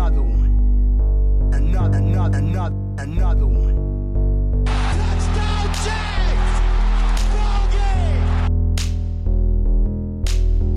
another 0.00 0.22
one. 0.22 1.52
Another, 1.52 1.98
another, 1.98 2.38
another, 2.38 2.74
another 3.02 3.46
one. 3.46 4.64
Touchdown 4.64 5.74
Jags! 5.84 6.60
Ball 7.34 7.68
game! 7.70 8.48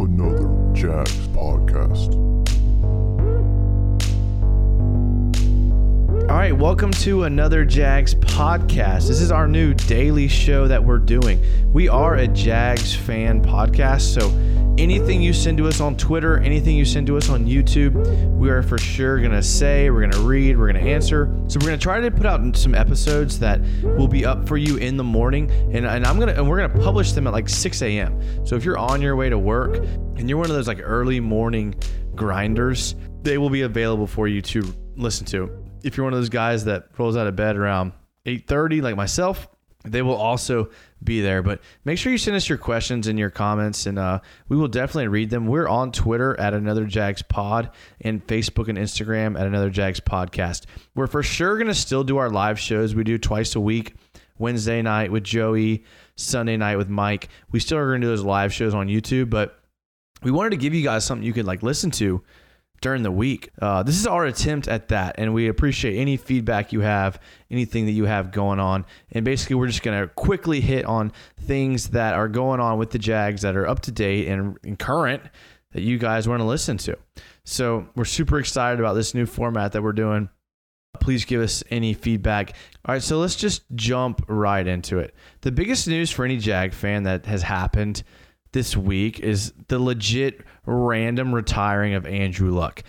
Another 0.02 0.50
Jags 0.74 1.28
podcast. 1.30 2.12
All 6.30 6.38
right, 6.38 6.58
welcome 6.58 6.92
to 6.92 7.24
another 7.24 7.64
Jags 7.64 8.16
podcast. 8.16 9.08
This 9.08 9.22
is 9.22 9.32
our 9.32 9.48
new 9.48 9.74
daily 9.74 10.28
show 10.28 10.68
that 10.68 10.84
we're 10.84 10.98
doing. 10.98 11.42
We 11.72 11.88
are 11.88 12.16
a 12.16 12.28
Jags 12.28 12.94
fan 12.94 13.42
podcast, 13.42 14.02
so 14.02 14.28
anything 14.78 15.22
you 15.22 15.34
send 15.34 15.58
to 15.60 15.68
us 15.68 15.80
on 15.80 15.96
Twitter, 15.98 16.40
anything 16.40 16.76
you 16.76 16.86
send 16.86 17.08
to 17.08 17.18
us 17.18 17.30
on 17.30 17.46
YouTube, 17.46 17.94
we 18.38 18.50
are 18.50 18.64
for 18.64 18.78
sure 18.78 19.20
going 19.20 19.32
to 19.32 19.44
say, 19.44 19.90
we're 19.90 20.02
going 20.02 20.12
to 20.12 20.22
read, 20.22 20.58
we're 20.58 20.72
going 20.72 20.84
to 20.84 20.92
answer. 20.92 21.26
So 21.48 21.60
we're 21.60 21.68
going 21.68 21.80
to 21.80 21.84
try 21.84 22.00
to 22.00 22.12
put 22.12 22.26
out 22.26 22.56
some 22.56 22.76
episodes 22.76 23.40
that 23.40 23.62
will 23.84 24.08
be 24.08 24.26
up 24.26 24.48
for 24.48 24.58
you 24.58 24.78
in 24.78 24.98
the 24.98 25.04
morning, 25.04 25.50
and, 25.74 25.86
and 25.86 26.06
I'm 26.06 26.18
going 26.18 26.30
to 26.30 26.40
and 26.40 26.50
we're 26.50 26.58
going 26.58 26.72
to 26.72 26.80
publish 26.80 27.12
them 27.12 27.28
at 27.28 27.34
like 27.34 27.50
6 27.50 27.82
a.m. 27.82 28.46
So 28.46 28.56
if 28.56 28.66
you're 28.66 28.78
on 28.78 29.02
your 29.02 29.16
way 29.16 29.30
to 29.30 29.38
work 29.38 29.76
and 29.76 30.28
you're 30.30 30.38
one 30.38 30.50
of 30.50 30.56
those 30.56 30.68
like 30.68 30.80
early 30.82 31.20
morning 31.20 31.76
grinders, 32.16 32.96
they 33.22 33.38
will 33.38 33.50
be 33.50 33.62
available 33.62 34.08
for 34.08 34.28
you 34.28 34.42
to 34.42 34.74
listen 34.96 35.26
to 35.28 35.64
if 35.84 35.98
you're 35.98 36.06
one 36.06 36.14
of 36.14 36.20
those 36.20 36.30
guys 36.30 36.66
that 36.66 36.88
rolls 36.98 37.16
out 37.16 37.28
of 37.28 37.36
bed 37.36 37.58
around 37.58 37.92
8:30 38.26 38.82
like 38.82 38.96
myself, 38.96 39.48
they 39.84 40.02
will 40.02 40.16
also 40.16 40.70
be 41.04 41.22
there. 41.22 41.44
But 41.44 41.62
make 41.86 41.98
sure 41.98 42.12
you 42.12 42.18
send 42.18 42.36
us 42.38 42.48
your 42.48 42.58
questions 42.58 43.08
and 43.08 43.20
your 43.20 43.30
comments, 43.30 43.86
and 43.86 44.00
uh, 44.00 44.20
we 44.48 44.58
will 44.58 44.68
definitely 44.68 45.08
read 45.08 45.30
them. 45.30 45.48
We're 45.48 45.68
on 45.68 45.92
Twitter 45.92 46.40
at 46.40 46.54
Another 46.54 46.86
Jags 46.86 47.22
Pod 47.22 47.72
and 48.02 48.26
Facebook 48.26 48.68
and 48.68 48.78
Instagram 48.78 49.40
at 49.40 49.46
Another 49.46 49.70
Jags 49.70 50.00
Podcast. 50.00 50.66
We're 50.96 51.08
for 51.08 51.24
sure 51.24 51.58
going 51.58 51.68
to 51.68 51.76
still 51.76 52.04
do 52.04 52.18
our 52.18 52.30
live 52.30 52.60
shows. 52.60 52.96
We 52.96 53.04
do 53.04 53.18
twice 53.18 53.56
a 53.56 53.60
week 53.60 53.96
Wednesday 54.38 54.82
night 54.82 55.12
with 55.12 55.24
Joey, 55.24 55.84
Sunday 56.16 56.58
night 56.58 56.78
with 56.78 56.90
Mike. 56.90 57.30
We 57.52 57.60
still 57.60 57.78
are 57.78 57.90
going 57.90 58.02
to 58.02 58.08
do 58.08 58.12
those 58.12 58.24
live 58.24 58.54
shows 58.54 58.74
on 58.74 58.88
YouTube, 58.88 59.30
but 59.30 59.60
we 60.24 60.32
wanted 60.32 60.52
to 60.52 60.58
give 60.58 60.74
you 60.74 60.84
guys 60.84 61.06
something 61.06 61.26
you 61.26 61.34
could 61.34 61.46
like 61.46 61.64
listen 61.64 61.92
to 61.92 62.24
during 62.84 63.02
the 63.02 63.12
week. 63.12 63.50
Uh, 63.60 63.82
this 63.82 63.98
is 63.98 64.06
our 64.06 64.26
attempt 64.26 64.68
at 64.68 64.90
that, 64.90 65.16
and 65.18 65.34
we 65.34 65.48
appreciate 65.48 65.98
any 65.98 66.18
feedback 66.18 66.72
you 66.72 66.82
have, 66.82 67.20
anything 67.50 67.86
that 67.88 67.94
you 67.94 68.06
have 68.06 68.32
going 68.32 68.60
on. 68.60 68.86
And 69.12 69.26
basically, 69.26 69.56
we're 69.56 69.68
just 69.68 69.82
going 69.82 70.00
to 70.00 70.08
quickly 70.14 70.62
hit 70.62 70.86
on 70.86 71.12
things 71.40 71.90
that 71.90 72.14
are 72.14 72.28
going 72.28 72.60
on 72.60 72.78
with 72.78 72.92
the 72.92 73.00
Jags 73.00 73.42
that 73.42 73.56
are 73.56 73.68
up 73.68 73.80
to 73.82 73.92
date 73.92 74.28
and, 74.28 74.58
and 74.64 74.78
current 74.78 75.24
that 75.72 75.82
you 75.82 75.98
guys 75.98 76.28
want 76.28 76.42
to 76.42 76.46
listen 76.46 76.78
to. 76.78 76.98
So, 77.46 77.88
we're 77.96 78.06
super 78.06 78.38
excited 78.38 78.80
about 78.80 78.94
this 78.94 79.16
new 79.16 79.26
format 79.26 79.72
that 79.72 79.82
we're 79.82 79.94
doing. 79.94 80.30
Please 81.00 81.26
give 81.26 81.42
us 81.42 81.64
any 81.72 81.94
feedback. 81.94 82.54
All 82.86 82.94
right, 82.94 83.02
so 83.02 83.18
let's 83.18 83.36
just 83.36 83.64
jump 83.74 84.24
right 84.28 84.68
into 84.68 85.00
it. 85.00 85.16
The 85.42 85.52
biggest 85.52 85.88
news 85.88 86.12
for 86.12 86.24
any 86.24 86.38
Jag 86.38 86.74
fan 86.74 87.04
that 87.04 87.26
has 87.26 87.42
happened 87.42 88.04
this 88.54 88.78
week 88.78 89.20
is 89.20 89.54
the 89.68 89.80
legit 89.80 90.42
random 90.66 91.36
retiring 91.36 91.94
of 91.94 92.06
Andrew 92.06 92.52
Luck. 92.52 92.84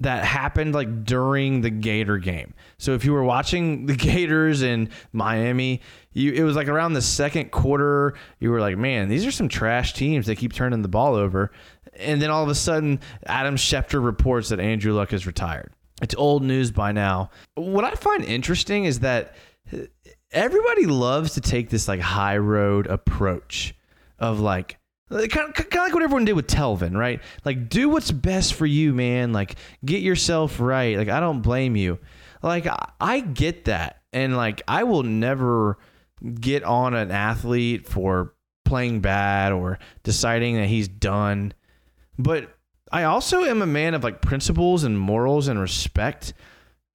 That 0.00 0.24
happened 0.24 0.74
like 0.74 1.04
during 1.04 1.62
the 1.62 1.70
Gator 1.70 2.18
game. 2.18 2.54
So 2.78 2.92
if 2.92 3.04
you 3.04 3.12
were 3.12 3.24
watching 3.24 3.86
the 3.86 3.96
Gators 3.96 4.62
in 4.62 4.90
Miami, 5.12 5.80
you 6.12 6.32
it 6.32 6.42
was 6.42 6.56
like 6.56 6.68
around 6.68 6.94
the 6.94 7.02
second 7.02 7.50
quarter, 7.50 8.14
you 8.38 8.50
were 8.50 8.60
like, 8.60 8.78
man, 8.78 9.08
these 9.08 9.26
are 9.26 9.30
some 9.30 9.48
trash 9.48 9.94
teams. 9.94 10.26
They 10.26 10.36
keep 10.36 10.52
turning 10.52 10.82
the 10.82 10.88
ball 10.88 11.14
over. 11.14 11.50
And 11.98 12.20
then 12.20 12.30
all 12.30 12.42
of 12.42 12.50
a 12.50 12.54
sudden, 12.54 13.00
Adam 13.26 13.56
Schefter 13.56 14.04
reports 14.04 14.50
that 14.50 14.60
Andrew 14.60 14.92
Luck 14.92 15.12
is 15.12 15.26
retired. 15.26 15.72
It's 16.02 16.14
old 16.14 16.42
news 16.42 16.70
by 16.70 16.92
now. 16.92 17.30
What 17.54 17.84
I 17.84 17.92
find 17.92 18.22
interesting 18.22 18.84
is 18.84 19.00
that 19.00 19.34
everybody 20.30 20.84
loves 20.84 21.34
to 21.34 21.40
take 21.40 21.70
this 21.70 21.88
like 21.88 22.00
high 22.00 22.36
road 22.36 22.86
approach 22.86 23.74
of 24.18 24.40
like 24.40 24.78
Uh, 25.08 25.26
kind 25.28 25.48
of, 25.48 25.54
kind 25.54 25.74
of 25.74 25.80
like 25.80 25.94
what 25.94 26.02
everyone 26.02 26.24
did 26.24 26.32
with 26.32 26.48
Telvin, 26.48 26.96
right? 26.96 27.20
Like, 27.44 27.68
do 27.68 27.88
what's 27.88 28.10
best 28.10 28.54
for 28.54 28.66
you, 28.66 28.92
man. 28.92 29.32
Like, 29.32 29.54
get 29.84 30.02
yourself 30.02 30.58
right. 30.58 30.96
Like, 30.96 31.08
I 31.08 31.20
don't 31.20 31.42
blame 31.42 31.76
you. 31.76 31.98
Like, 32.42 32.66
I, 32.66 32.90
I 33.00 33.20
get 33.20 33.66
that. 33.66 34.02
And, 34.12 34.36
like, 34.36 34.62
I 34.66 34.82
will 34.82 35.04
never 35.04 35.78
get 36.40 36.64
on 36.64 36.94
an 36.94 37.12
athlete 37.12 37.86
for 37.86 38.34
playing 38.64 39.00
bad 39.00 39.52
or 39.52 39.78
deciding 40.02 40.56
that 40.56 40.66
he's 40.66 40.88
done. 40.88 41.52
But 42.18 42.52
I 42.90 43.04
also 43.04 43.44
am 43.44 43.62
a 43.62 43.66
man 43.66 43.94
of, 43.94 44.02
like, 44.02 44.22
principles 44.22 44.82
and 44.82 44.98
morals 44.98 45.46
and 45.46 45.60
respect. 45.60 46.34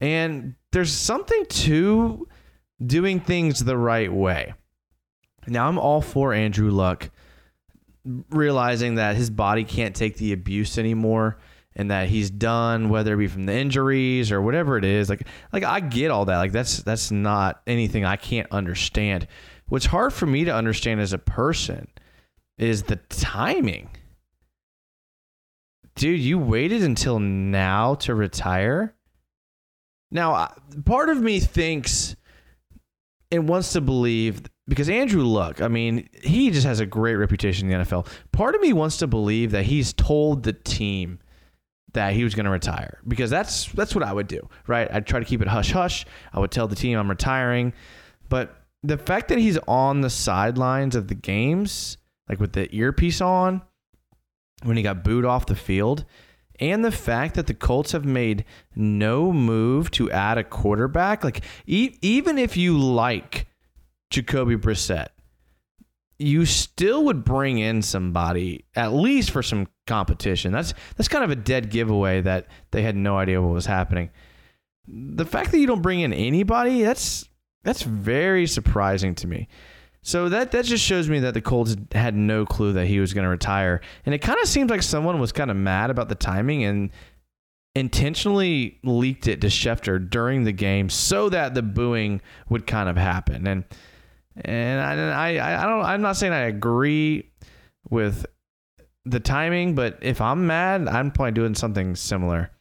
And 0.02 0.56
there's 0.74 0.92
something 0.92 1.46
to 1.46 2.28
doing 2.86 3.22
things 3.22 3.64
the 3.64 3.78
right 3.78 4.12
way. 4.12 4.54
Now, 5.48 5.70
I'm 5.70 5.80
all 5.80 6.02
for 6.02 6.34
Andrew 6.34 6.72
Luck 6.72 7.10
realizing 8.04 8.96
that 8.96 9.16
his 9.16 9.30
body 9.30 9.64
can't 9.64 9.96
take 9.96 10.18
the 10.18 10.34
abuse 10.34 10.78
anymore 10.78 11.38
and 11.76 11.92
that 11.92 12.10
he's 12.10 12.30
done 12.30 12.90
whether 12.90 13.14
it 13.14 13.18
be 13.18 13.28
from 13.28 13.46
the 13.46 13.54
injuries 13.54 14.32
or 14.32 14.42
whatever 14.42 14.78
it 14.78 14.84
is 14.84 15.10
like 15.10 15.26
like 15.54 15.64
I 15.64 15.80
get 15.80 16.12
all 16.12 16.26
that. 16.26 16.38
Like 16.38 16.52
that's 16.52 16.84
that's 16.84 17.12
not 17.12 17.62
anything 17.68 18.06
I 18.06 18.16
can't 18.16 18.48
understand. 18.52 19.28
What's 19.68 19.86
hard 19.86 20.14
for 20.14 20.26
me 20.26 20.46
to 20.46 20.54
understand 20.54 21.00
as 21.00 21.14
a 21.14 21.18
person 21.18 21.88
is 22.58 22.84
the 22.84 22.98
timing. 23.10 23.90
Dude 25.96 26.20
you 26.20 26.40
waited 26.40 26.84
until 26.84 27.20
now 27.20 27.96
to 27.96 28.16
retire? 28.16 28.96
Now 30.10 30.54
part 30.86 31.10
of 31.10 31.22
me 31.22 31.40
thinks 31.40 32.16
and 33.32 33.48
wants 33.48 33.74
to 33.74 33.82
believe 33.82 34.44
because 34.72 34.88
Andrew 34.88 35.24
Luck, 35.24 35.62
I 35.62 35.68
mean, 35.68 36.08
he 36.24 36.50
just 36.50 36.66
has 36.66 36.80
a 36.80 36.86
great 36.86 37.16
reputation 37.16 37.70
in 37.70 37.78
the 37.78 37.86
NFL. 37.86 38.08
Part 38.32 38.56
of 38.56 38.62
me 38.62 38.72
wants 38.72 38.96
to 39.00 39.08
believe 39.08 39.52
that 39.52 39.66
he's 39.66 39.92
told 39.92 40.44
the 40.44 40.54
team 40.54 41.20
that 41.92 42.14
he 42.14 42.24
was 42.24 42.36
going 42.36 42.46
to 42.46 42.52
retire 42.52 43.00
because 43.06 43.30
that's 43.30 43.66
that's 43.74 43.94
what 43.94 44.02
I 44.02 44.14
would 44.14 44.30
do, 44.30 44.48
right? 44.68 44.88
I'd 44.90 45.06
try 45.06 45.20
to 45.20 45.26
keep 45.26 45.42
it 45.42 45.50
hush 45.50 45.74
hush. 45.74 46.06
I 46.32 46.40
would 46.40 46.52
tell 46.52 46.70
the 46.70 46.78
team 46.78 46.98
I'm 46.98 47.10
retiring, 47.10 47.74
but 48.30 48.64
the 48.82 48.98
fact 48.98 49.28
that 49.28 49.40
he's 49.40 49.58
on 49.68 50.00
the 50.00 50.10
sidelines 50.10 50.96
of 50.96 51.10
the 51.10 51.16
games, 51.16 51.98
like 52.30 52.40
with 52.40 52.54
the 52.54 52.74
earpiece 52.74 53.20
on, 53.20 53.62
when 54.64 54.78
he 54.78 54.84
got 54.84 55.04
booed 55.04 55.26
off 55.26 55.48
the 55.48 55.54
field, 55.54 56.06
and 56.62 56.86
the 56.86 56.92
fact 56.92 57.36
that 57.36 57.48
the 57.48 57.54
Colts 57.54 57.92
have 57.92 58.06
made 58.06 58.46
no 58.74 59.34
move 59.34 59.92
to 59.92 60.10
add 60.12 60.38
a 60.38 60.46
quarterback, 60.46 61.26
like 61.26 61.44
e- 61.68 61.98
even 62.02 62.38
if 62.38 62.56
you 62.56 62.80
like 62.80 63.48
Jacoby 64.12 64.56
Brissett, 64.58 65.08
you 66.20 66.46
still 66.46 67.06
would 67.06 67.24
bring 67.24 67.58
in 67.58 67.82
somebody 67.82 68.66
at 68.76 68.94
least 68.94 69.32
for 69.32 69.42
some 69.42 69.68
competition. 69.88 70.52
That's 70.52 70.74
that's 70.96 71.08
kind 71.08 71.24
of 71.24 71.32
a 71.32 71.36
dead 71.36 71.72
giveaway 71.72 72.22
that 72.22 72.48
they 72.70 72.84
had 72.84 72.96
no 72.96 73.18
idea 73.18 73.42
what 73.42 73.54
was 73.54 73.66
happening. 73.66 74.12
The 74.88 75.26
fact 75.26 75.52
that 75.52 75.60
you 75.60 75.68
don't 75.68 75.82
bring 75.82 76.02
in 76.02 76.14
anybody, 76.14 76.84
that's 76.84 77.28
that's 77.64 77.82
very 77.82 78.46
surprising 78.46 79.16
to 79.16 79.28
me. 79.28 79.48
So 80.04 80.30
that 80.30 80.52
that 80.52 80.66
just 80.66 80.84
shows 80.84 81.10
me 81.10 81.20
that 81.20 81.34
the 81.34 81.42
Colts 81.42 81.76
had 81.92 82.16
no 82.16 82.46
clue 82.46 82.74
that 82.74 82.88
he 82.88 83.00
was 83.00 83.14
going 83.14 83.24
to 83.24 83.30
retire, 83.30 83.82
and 84.06 84.14
it 84.14 84.20
kind 84.20 84.40
of 84.40 84.48
seems 84.48 84.70
like 84.70 84.84
someone 84.84 85.20
was 85.20 85.32
kind 85.32 85.50
of 85.50 85.58
mad 85.58 85.90
about 85.90 86.10
the 86.10 86.16
timing 86.16 86.64
and 86.64 86.92
intentionally 87.74 88.80
leaked 88.84 89.28
it 89.28 89.42
to 89.42 89.48
Schefter 89.48 89.98
during 90.10 90.44
the 90.44 90.52
game 90.52 90.90
so 90.90 91.30
that 91.30 91.54
the 91.54 91.62
booing 91.62 92.22
would 92.50 92.68
kind 92.68 92.90
of 92.90 92.98
happen. 92.98 93.48
And 93.48 93.64
and 94.36 94.80
I, 94.80 95.34
I, 95.36 95.64
I 95.64 95.66
don't. 95.68 95.84
I'm 95.84 96.02
not 96.02 96.18
saying 96.18 96.34
I 96.34 96.44
agree 96.44 97.32
with 97.90 98.26
the 99.06 99.20
timing, 99.20 99.76
but 99.76 100.00
if 100.02 100.22
I'm 100.22 100.48
mad, 100.48 100.88
I'm 100.88 101.12
probably 101.12 101.32
doing 101.32 101.56
something 101.56 101.96
similar. 101.96 102.52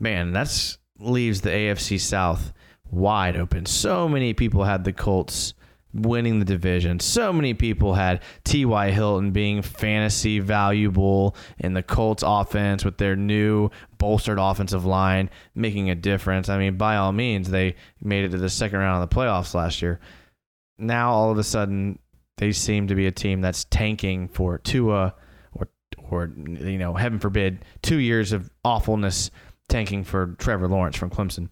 Man, 0.00 0.32
that's 0.32 0.78
leaves 0.98 1.40
the 1.40 1.50
AFC 1.50 2.00
South 2.00 2.52
wide 2.90 3.36
open. 3.36 3.66
So 3.66 4.08
many 4.08 4.34
people 4.34 4.64
had 4.64 4.84
the 4.84 4.92
Colts 4.92 5.54
winning 5.94 6.38
the 6.38 6.44
division. 6.44 6.98
So 7.00 7.32
many 7.32 7.52
people 7.54 7.94
had 7.94 8.22
T.Y. 8.44 8.90
Hilton 8.90 9.30
being 9.30 9.60
fantasy 9.60 10.38
valuable 10.38 11.36
in 11.58 11.74
the 11.74 11.82
Colts 11.82 12.22
offense 12.26 12.84
with 12.84 12.96
their 12.96 13.14
new 13.14 13.70
bolstered 13.98 14.38
offensive 14.38 14.86
line 14.86 15.28
making 15.54 15.90
a 15.90 15.94
difference. 15.94 16.48
I 16.48 16.58
mean, 16.58 16.76
by 16.76 16.96
all 16.96 17.12
means, 17.12 17.50
they 17.50 17.76
made 18.00 18.24
it 18.24 18.30
to 18.30 18.38
the 18.38 18.48
second 18.48 18.78
round 18.78 19.02
of 19.02 19.10
the 19.10 19.14
playoffs 19.14 19.54
last 19.54 19.82
year 19.82 20.00
now 20.78 21.10
all 21.12 21.30
of 21.30 21.38
a 21.38 21.44
sudden 21.44 21.98
they 22.38 22.52
seem 22.52 22.88
to 22.88 22.94
be 22.94 23.06
a 23.06 23.12
team 23.12 23.40
that's 23.40 23.64
tanking 23.64 24.28
for 24.28 24.58
Tua 24.58 25.14
or 25.52 25.68
or 26.10 26.32
you 26.36 26.78
know 26.78 26.94
heaven 26.94 27.18
forbid 27.18 27.64
two 27.82 27.98
years 27.98 28.32
of 28.32 28.50
awfulness 28.64 29.30
tanking 29.68 30.04
for 30.04 30.34
Trevor 30.38 30.68
Lawrence 30.68 30.96
from 30.96 31.10
Clemson. 31.10 31.48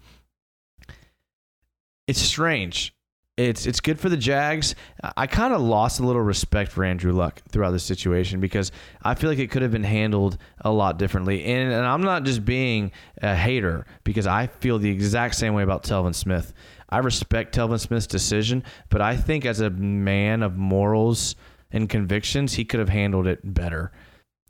It's 2.07 2.21
strange. 2.21 2.93
it's 3.37 3.67
it's 3.67 3.81
good 3.81 3.99
for 3.99 4.09
the 4.09 4.17
Jags. 4.17 4.75
I 5.17 5.27
kind 5.27 5.55
of 5.55 5.61
lost 5.61 6.01
a 6.01 6.05
little 6.05 6.23
respect 6.23 6.71
for 6.73 6.85
Andrew 6.85 7.13
Luck 7.13 7.41
throughout 7.51 7.71
this 7.71 7.85
situation 7.85 8.41
because 8.41 8.71
I 9.03 9.15
feel 9.15 9.31
like 9.31 9.39
it 9.39 9.51
could 9.51 9.63
have 9.63 9.71
been 9.73 9.85
handled 9.85 10.37
a 10.61 10.71
lot 10.71 10.99
differently. 10.99 11.45
And, 11.45 11.73
and 11.73 11.87
I'm 11.87 12.03
not 12.03 12.25
just 12.25 12.45
being 12.45 12.93
a 13.23 13.35
hater 13.35 13.87
because 14.05 14.27
I 14.27 14.49
feel 14.49 14.79
the 14.79 14.91
exact 14.91 15.37
same 15.37 15.55
way 15.55 15.63
about 15.63 15.85
Telvin 15.85 16.15
Smith. 16.15 16.53
I 16.91 16.99
respect 16.99 17.55
Telvin 17.55 17.79
Smith's 17.79 18.07
decision, 18.07 18.65
but 18.89 19.01
I 19.01 19.17
think 19.17 19.45
as 19.45 19.61
a 19.61 19.71
man 19.71 20.43
of 20.43 20.57
morals 20.57 21.37
and 21.71 21.89
convictions, 21.89 22.55
he 22.55 22.65
could 22.65 22.81
have 22.81 22.89
handled 22.89 23.27
it 23.27 23.41
better. 23.43 23.93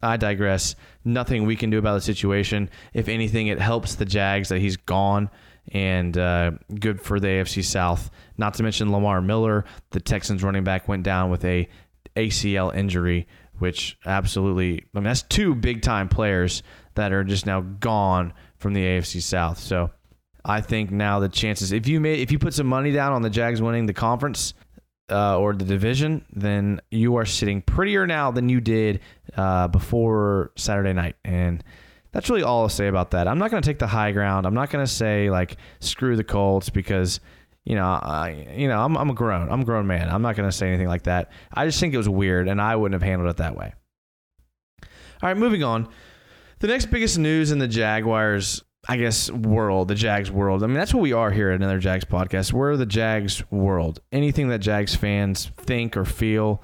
I 0.03 0.17
digress. 0.17 0.77
Nothing 1.05 1.45
we 1.45 1.57
can 1.57 1.71
do 1.71 1.79
about 1.79 1.95
the 1.95 2.01
situation. 2.01 2.71
If 2.95 3.09
anything, 3.09 3.49
it 3.49 3.61
helps 3.61 3.97
the 3.97 4.07
Jags 4.07 4.49
that 4.49 4.59
he's 4.59 4.77
gone 4.79 5.29
and 5.73 6.17
uh, 6.17 6.53
good 6.79 7.01
for 7.01 7.21
the 7.21 7.29
AFC 7.29 7.63
South. 7.63 8.11
Not 8.39 8.55
to 8.55 8.63
mention 8.63 8.93
Lamar 8.93 9.21
Miller, 9.21 9.65
the 9.91 10.01
Texans 10.01 10.43
running 10.43 10.65
back, 10.65 10.89
went 10.89 11.03
down 11.03 11.31
with 11.31 11.45
a 11.45 11.69
ACL 12.17 12.75
injury, 12.75 13.29
which 13.59 13.99
absolutely, 14.07 14.87
I 14.95 14.99
mean, 14.99 15.05
that's 15.05 15.23
two 15.23 15.55
big 15.55 15.83
time 15.83 16.09
players 16.09 16.63
that 16.95 17.13
are 17.13 17.25
just 17.25 17.47
now 17.47 17.61
gone 17.61 18.33
from 18.57 18.73
the 18.73 18.83
AFC 18.83 19.23
South. 19.23 19.59
So 19.59 19.91
I 20.45 20.61
think 20.61 20.91
now 20.91 21.21
the 21.21 21.29
chances, 21.29 21.73
if 21.73 21.87
you 21.87 22.01
made, 22.01 22.21
if 22.21 22.33
you 22.33 22.39
put 22.39 22.55
some 22.55 22.67
money 22.67 22.93
down 22.93 23.13
on 23.13 23.23
the 23.23 23.31
Jags 23.31 23.61
winning 23.61 23.87
the 23.87 23.93
conference, 23.93 24.55
uh, 25.11 25.39
or 25.39 25.53
the 25.53 25.65
division, 25.65 26.25
then 26.33 26.81
you 26.91 27.17
are 27.17 27.27
sitting 27.27 27.63
prettier 27.63 28.07
now 28.07 28.31
than 28.31 28.49
you 28.49 28.61
did 28.61 29.01
uh, 29.37 29.69
before 29.69 30.53
Saturday 30.57 30.93
night. 30.93 31.17
And 31.25 31.63
that's 32.13 32.31
really 32.31 32.43
all 32.43 32.63
I'll 32.63 32.69
say 32.69 32.89
about 32.89 33.11
that. 33.13 33.29
I'm 33.29 33.39
not 33.39 33.51
going 33.51 33.63
to 33.63 33.69
take 33.69 33.79
the 33.79 33.87
high 33.87 34.13
ground. 34.13 34.47
I'm 34.47 34.55
not 34.55 34.71
going 34.71 34.85
to 34.85 34.91
say 34.91 35.31
like 35.31 35.57
screw 35.81 36.17
the 36.17 36.25
Colts 36.25 36.71
because 36.71 37.21
you 37.65 37.75
know, 37.75 37.85
I 37.85 38.49
you 38.57 38.69
know, 38.69 38.81
I'm 38.81 38.97
I'm 38.97 39.11
a 39.11 39.15
grown 39.15 39.51
I'm 39.51 39.61
a 39.61 39.65
grown 39.65 39.87
man. 39.87 40.09
I'm 40.09 40.23
not 40.23 40.35
going 40.37 40.49
to 40.49 40.57
say 40.57 40.69
anything 40.69 40.89
like 40.89 41.03
that. 41.03 41.31
I 41.53 41.67
just 41.67 41.79
think 41.79 41.93
it 41.93 41.99
was 41.99 42.09
weird, 42.09 42.49
and 42.49 42.61
I 42.61 42.75
wouldn't 42.77 43.01
have 43.01 43.07
handled 43.07 43.31
it 43.31 43.37
that 43.37 43.57
way. 43.57 43.75
All 44.83 45.29
right, 45.29 45.37
moving 45.37 45.63
on. 45.63 45.89
The 46.61 46.67
next 46.67 46.87
biggest 46.87 47.19
news 47.19 47.53
in 47.53 47.59
the 47.59 47.69
Jaguars, 47.69 48.63
I 48.89 48.97
guess, 48.97 49.31
world, 49.31 49.89
the 49.89 49.95
Jags 49.95 50.31
world. 50.31 50.63
I 50.63 50.67
mean, 50.67 50.75
that's 50.75 50.95
what 50.95 51.03
we 51.03 51.13
are 51.13 51.31
here 51.31 51.51
at 51.51 51.57
another 51.57 51.79
Jags 51.79 52.05
podcast. 52.05 52.53
We're 52.53 52.77
the 52.77 52.87
Jags 52.87 53.49
world. 53.51 54.01
Anything 54.11 54.49
that 54.49 54.61
Jags 54.61 54.95
fans 54.95 55.51
think 55.59 55.97
or 55.97 56.05
feel, 56.05 56.63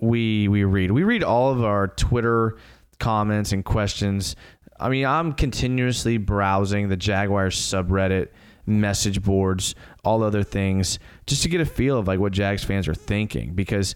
we 0.00 0.48
we 0.48 0.64
read. 0.64 0.90
We 0.90 1.04
read 1.04 1.22
all 1.22 1.52
of 1.52 1.62
our 1.62 1.88
Twitter 1.88 2.58
comments 2.98 3.52
and 3.52 3.64
questions 3.64 4.34
I 4.80 4.88
mean, 4.88 5.06
I'm 5.06 5.32
continuously 5.32 6.18
browsing 6.18 6.88
the 6.88 6.96
Jaguars 6.96 7.56
subreddit, 7.56 8.28
message 8.66 9.22
boards, 9.22 9.74
all 10.04 10.22
other 10.22 10.42
things, 10.42 10.98
just 11.26 11.42
to 11.42 11.48
get 11.48 11.60
a 11.60 11.66
feel 11.66 11.98
of 11.98 12.06
like 12.06 12.20
what 12.20 12.32
Jags 12.32 12.64
fans 12.64 12.86
are 12.86 12.94
thinking 12.94 13.54
because 13.54 13.94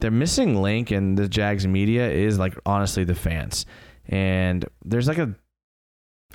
their 0.00 0.10
missing 0.10 0.62
link 0.62 0.92
in 0.92 1.16
the 1.16 1.28
Jags 1.28 1.66
media 1.66 2.08
is 2.08 2.38
like 2.38 2.56
honestly 2.64 3.04
the 3.04 3.14
fans. 3.14 3.66
And 4.06 4.64
there's 4.84 5.08
like 5.08 5.18
a 5.18 5.34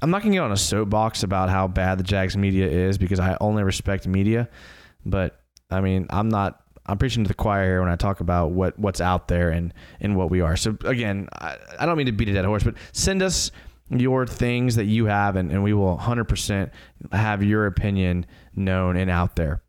I'm 0.03 0.09
not 0.09 0.21
gonna 0.21 0.33
get 0.33 0.41
on 0.41 0.51
a 0.51 0.57
soapbox 0.57 1.23
about 1.23 1.49
how 1.49 1.69
bad 1.69 1.97
the 1.97 2.03
Jags 2.03 2.35
media 2.35 2.67
is 2.67 2.97
because 2.97 3.21
I 3.21 3.37
only 3.39 3.63
respect 3.63 4.05
media, 4.05 4.49
but 5.05 5.39
I 5.71 5.79
mean 5.79 6.07
I'm 6.09 6.27
not 6.27 6.61
I'm 6.85 6.97
preaching 6.97 7.23
to 7.23 7.29
the 7.29 7.33
choir 7.33 7.63
here 7.63 7.79
when 7.79 7.89
I 7.89 7.95
talk 7.95 8.19
about 8.19 8.51
what 8.51 8.77
what's 8.77 8.99
out 8.99 9.29
there 9.29 9.51
and 9.51 9.73
and 10.01 10.17
what 10.17 10.29
we 10.29 10.41
are. 10.41 10.57
So 10.57 10.75
again, 10.83 11.29
I, 11.39 11.55
I 11.79 11.85
don't 11.85 11.97
mean 11.97 12.07
to 12.07 12.11
beat 12.11 12.27
a 12.27 12.33
dead 12.33 12.43
horse, 12.43 12.63
but 12.63 12.75
send 12.91 13.23
us 13.23 13.49
your 13.89 14.27
things 14.27 14.75
that 14.75 14.85
you 14.85 15.05
have, 15.05 15.37
and, 15.37 15.51
and 15.51 15.63
we 15.63 15.73
will 15.73 15.97
100% 15.97 16.71
have 17.13 17.41
your 17.41 17.65
opinion 17.65 18.25
known 18.55 18.97
and 18.97 19.09
out 19.09 19.37
there. 19.37 19.61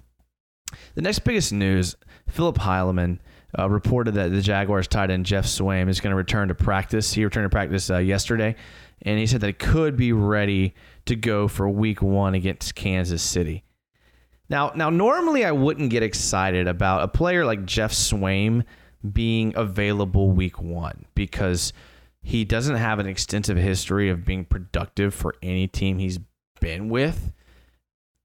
The 0.97 1.03
next 1.03 1.21
biggest 1.21 1.53
news 1.53 1.95
Philip 2.29 2.57
Heilman 2.57 3.21
uh, 3.59 3.69
reported 3.69 4.15
that 4.15 4.33
the 4.33 4.41
Jaguars 4.41 4.89
tight 4.89 5.11
end 5.11 5.27
Geoff 5.27 5.45
Swaim 5.45 5.89
is 5.89 6.01
going 6.01 6.11
to 6.11 6.17
return 6.17 6.49
to 6.49 6.55
practice. 6.55 7.13
He 7.13 7.25
returned 7.25 7.45
to 7.45 7.51
practice 7.51 7.91
uh, 7.91 7.99
yesterday, 7.99 8.57
and 9.03 9.19
he 9.19 9.27
said 9.27 9.41
that 9.41 9.47
he 9.49 9.53
could 9.53 9.97
be 9.97 10.13
ready 10.13 10.75
to 11.07 11.17
go 11.17 11.49
for 11.49 11.69
week 11.69 12.03
one 12.03 12.35
against 12.35 12.75
Kansas 12.75 13.23
City. 13.23 13.65
Now, 14.49 14.73
now 14.75 14.91
normally 14.91 15.45
I 15.45 15.53
wouldn't 15.53 15.91
get 15.91 16.03
excited 16.03 16.69
about 16.69 17.03
a 17.03 17.09
player 17.09 17.45
like 17.45 17.65
Geoff 17.65 17.93
Swaim 17.93 18.65
being 19.13 19.53
available 19.57 20.31
week 20.31 20.61
one 20.61 21.05
because 21.15 21.73
he 22.23 22.45
doesn't 22.45 22.77
have 22.77 22.99
an 22.99 23.07
extensive 23.07 23.59
history 23.59 24.09
of 24.09 24.25
being 24.25 24.45
productive 24.45 25.15
for 25.15 25.35
any 25.43 25.67
team 25.67 25.99
he's 25.99 26.19
been 26.61 26.89
with. 26.89 27.33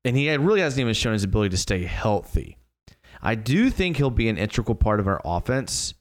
And 0.06 0.16
he 0.16 0.30
really 0.38 0.62
hasn't 0.62 0.80
even 0.80 0.94
shown 0.94 1.14
his 1.14 1.26
ability 1.26 1.50
to 1.50 1.58
stay 1.58 1.84
healthy. 1.84 2.58
I 3.22 3.36
do 3.36 3.70
think 3.70 3.98
he'll 3.98 4.10
be 4.10 4.30
an 4.30 4.38
integral 4.38 4.76
part 4.76 5.02
of 5.02 5.08
our 5.08 5.22
offense, 5.26 5.94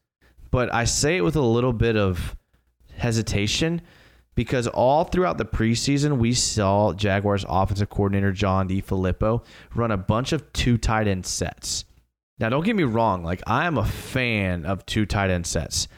but 0.53 0.73
I 0.73 0.85
say 0.85 1.17
it 1.17 1.23
with 1.23 1.35
a 1.35 1.41
little 1.41 1.73
bit 1.73 1.97
of 1.97 2.37
hesitation 2.97 3.82
because 4.38 4.69
all 4.69 5.02
throughout 5.02 5.37
the 5.37 5.44
preseason, 5.44 6.19
we 6.19 6.32
saw 6.32 6.93
Jaguars 6.93 7.44
offensive 7.49 7.90
coordinator 7.90 8.31
John 8.31 8.69
DeFilippo 8.69 9.44
run 9.75 9.90
a 9.90 9.96
bunch 9.96 10.32
of 10.32 10.52
two 10.52 10.79
tight 10.79 11.08
end 11.08 11.26
sets. 11.26 11.85
Now, 12.38 12.49
don't 12.49 12.64
get 12.64 12.76
me 12.76 12.85
wrong, 12.85 13.25
like 13.25 13.43
I 13.49 13.67
am 13.67 13.79
a 13.79 13.85
fan 13.85 14.64
of 14.64 14.87
two 14.87 15.06
tight 15.06 15.31
end 15.31 15.44
sets. 15.44 15.88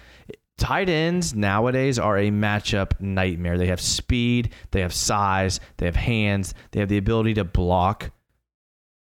Tight 0.56 0.88
ends 0.88 1.34
nowadays 1.34 1.98
are 1.98 2.16
a 2.16 2.30
matchup 2.30 2.98
nightmare. 2.98 3.58
They 3.58 3.66
have 3.66 3.78
speed, 3.78 4.54
they 4.70 4.80
have 4.80 4.94
size, 4.94 5.60
they 5.76 5.84
have 5.84 5.96
hands, 5.96 6.54
they 6.70 6.80
have 6.80 6.88
the 6.88 6.96
ability 6.96 7.34
to 7.34 7.44
block. 7.44 8.10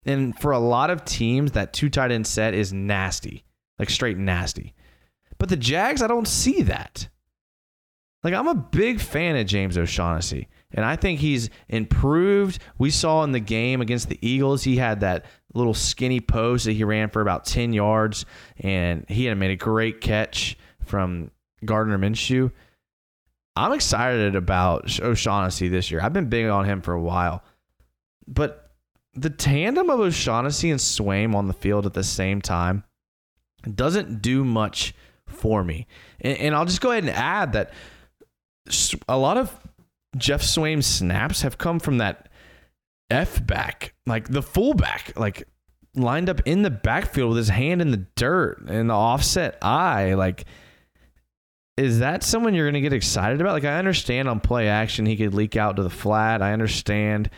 And 0.06 0.34
for 0.40 0.52
a 0.52 0.58
lot 0.58 0.88
of 0.88 1.04
teams, 1.04 1.52
that 1.52 1.74
two 1.74 1.90
tight 1.90 2.10
end 2.10 2.26
set 2.26 2.54
is 2.54 2.72
nasty, 2.72 3.44
like 3.78 3.90
straight 3.90 4.16
nasty. 4.16 4.72
But 5.36 5.50
the 5.50 5.58
Jags, 5.58 6.00
I 6.00 6.06
don't 6.06 6.26
see 6.26 6.62
that. 6.62 7.10
Like 8.22 8.34
I'm 8.34 8.48
a 8.48 8.54
big 8.54 9.00
fan 9.00 9.36
of 9.36 9.46
James 9.46 9.78
O'Shaughnessy, 9.78 10.48
and 10.72 10.84
I 10.84 10.96
think 10.96 11.20
he's 11.20 11.48
improved. 11.68 12.60
We 12.78 12.90
saw 12.90 13.24
in 13.24 13.32
the 13.32 13.40
game 13.40 13.80
against 13.80 14.08
the 14.08 14.18
Eagles, 14.20 14.62
he 14.62 14.76
had 14.76 15.00
that 15.00 15.24
little 15.54 15.74
skinny 15.74 16.20
post 16.20 16.66
that 16.66 16.72
he 16.72 16.84
ran 16.84 17.08
for 17.08 17.22
about 17.22 17.44
10 17.46 17.72
yards, 17.72 18.26
and 18.58 19.04
he 19.08 19.24
had 19.24 19.38
made 19.38 19.50
a 19.50 19.56
great 19.56 20.00
catch 20.00 20.58
from 20.84 21.30
Gardner 21.64 21.98
Minshew. 21.98 22.52
I'm 23.56 23.72
excited 23.72 24.36
about 24.36 25.00
O'Shaughnessy 25.00 25.68
this 25.68 25.90
year. 25.90 26.00
I've 26.02 26.12
been 26.12 26.28
big 26.28 26.46
on 26.46 26.64
him 26.64 26.82
for 26.82 26.92
a 26.92 27.00
while. 27.00 27.42
But 28.26 28.70
the 29.14 29.30
tandem 29.30 29.90
of 29.90 29.98
O'Shaughnessy 29.98 30.70
and 30.70 30.78
Swaim 30.78 31.34
on 31.34 31.48
the 31.48 31.52
field 31.52 31.84
at 31.84 31.94
the 31.94 32.04
same 32.04 32.40
time 32.40 32.84
doesn't 33.74 34.22
do 34.22 34.44
much 34.44 34.94
for 35.26 35.64
me. 35.64 35.86
And, 36.20 36.38
and 36.38 36.54
I'll 36.54 36.64
just 36.64 36.80
go 36.80 36.92
ahead 36.92 37.04
and 37.04 37.12
add 37.12 37.52
that 37.54 37.72
a 39.08 39.18
lot 39.18 39.36
of 39.36 39.54
Geoff 40.16 40.42
Swaim's 40.42 40.86
snaps 40.86 41.42
have 41.42 41.58
come 41.58 41.78
from 41.78 41.98
that 41.98 42.28
F 43.10 43.44
back, 43.44 43.94
like 44.06 44.28
the 44.28 44.42
fullback, 44.42 45.12
like 45.16 45.48
lined 45.94 46.28
up 46.28 46.40
in 46.44 46.62
the 46.62 46.70
backfield 46.70 47.30
with 47.30 47.38
his 47.38 47.48
hand 47.48 47.82
in 47.82 47.90
the 47.90 48.06
dirt 48.16 48.62
and 48.68 48.90
the 48.90 48.94
offset 48.94 49.58
I. 49.62 50.14
Like, 50.14 50.44
is 51.76 52.00
that 52.00 52.22
someone 52.22 52.54
you're 52.54 52.66
going 52.66 52.74
to 52.74 52.80
get 52.80 52.92
excited 52.92 53.40
about? 53.40 53.52
Like, 53.52 53.64
I 53.64 53.78
understand 53.78 54.28
on 54.28 54.40
play 54.40 54.68
action 54.68 55.06
he 55.06 55.16
could 55.16 55.34
leak 55.34 55.56
out 55.56 55.76
to 55.76 55.82
the 55.82 55.90
flat. 55.90 56.42
I 56.42 56.52
understand. 56.52 57.30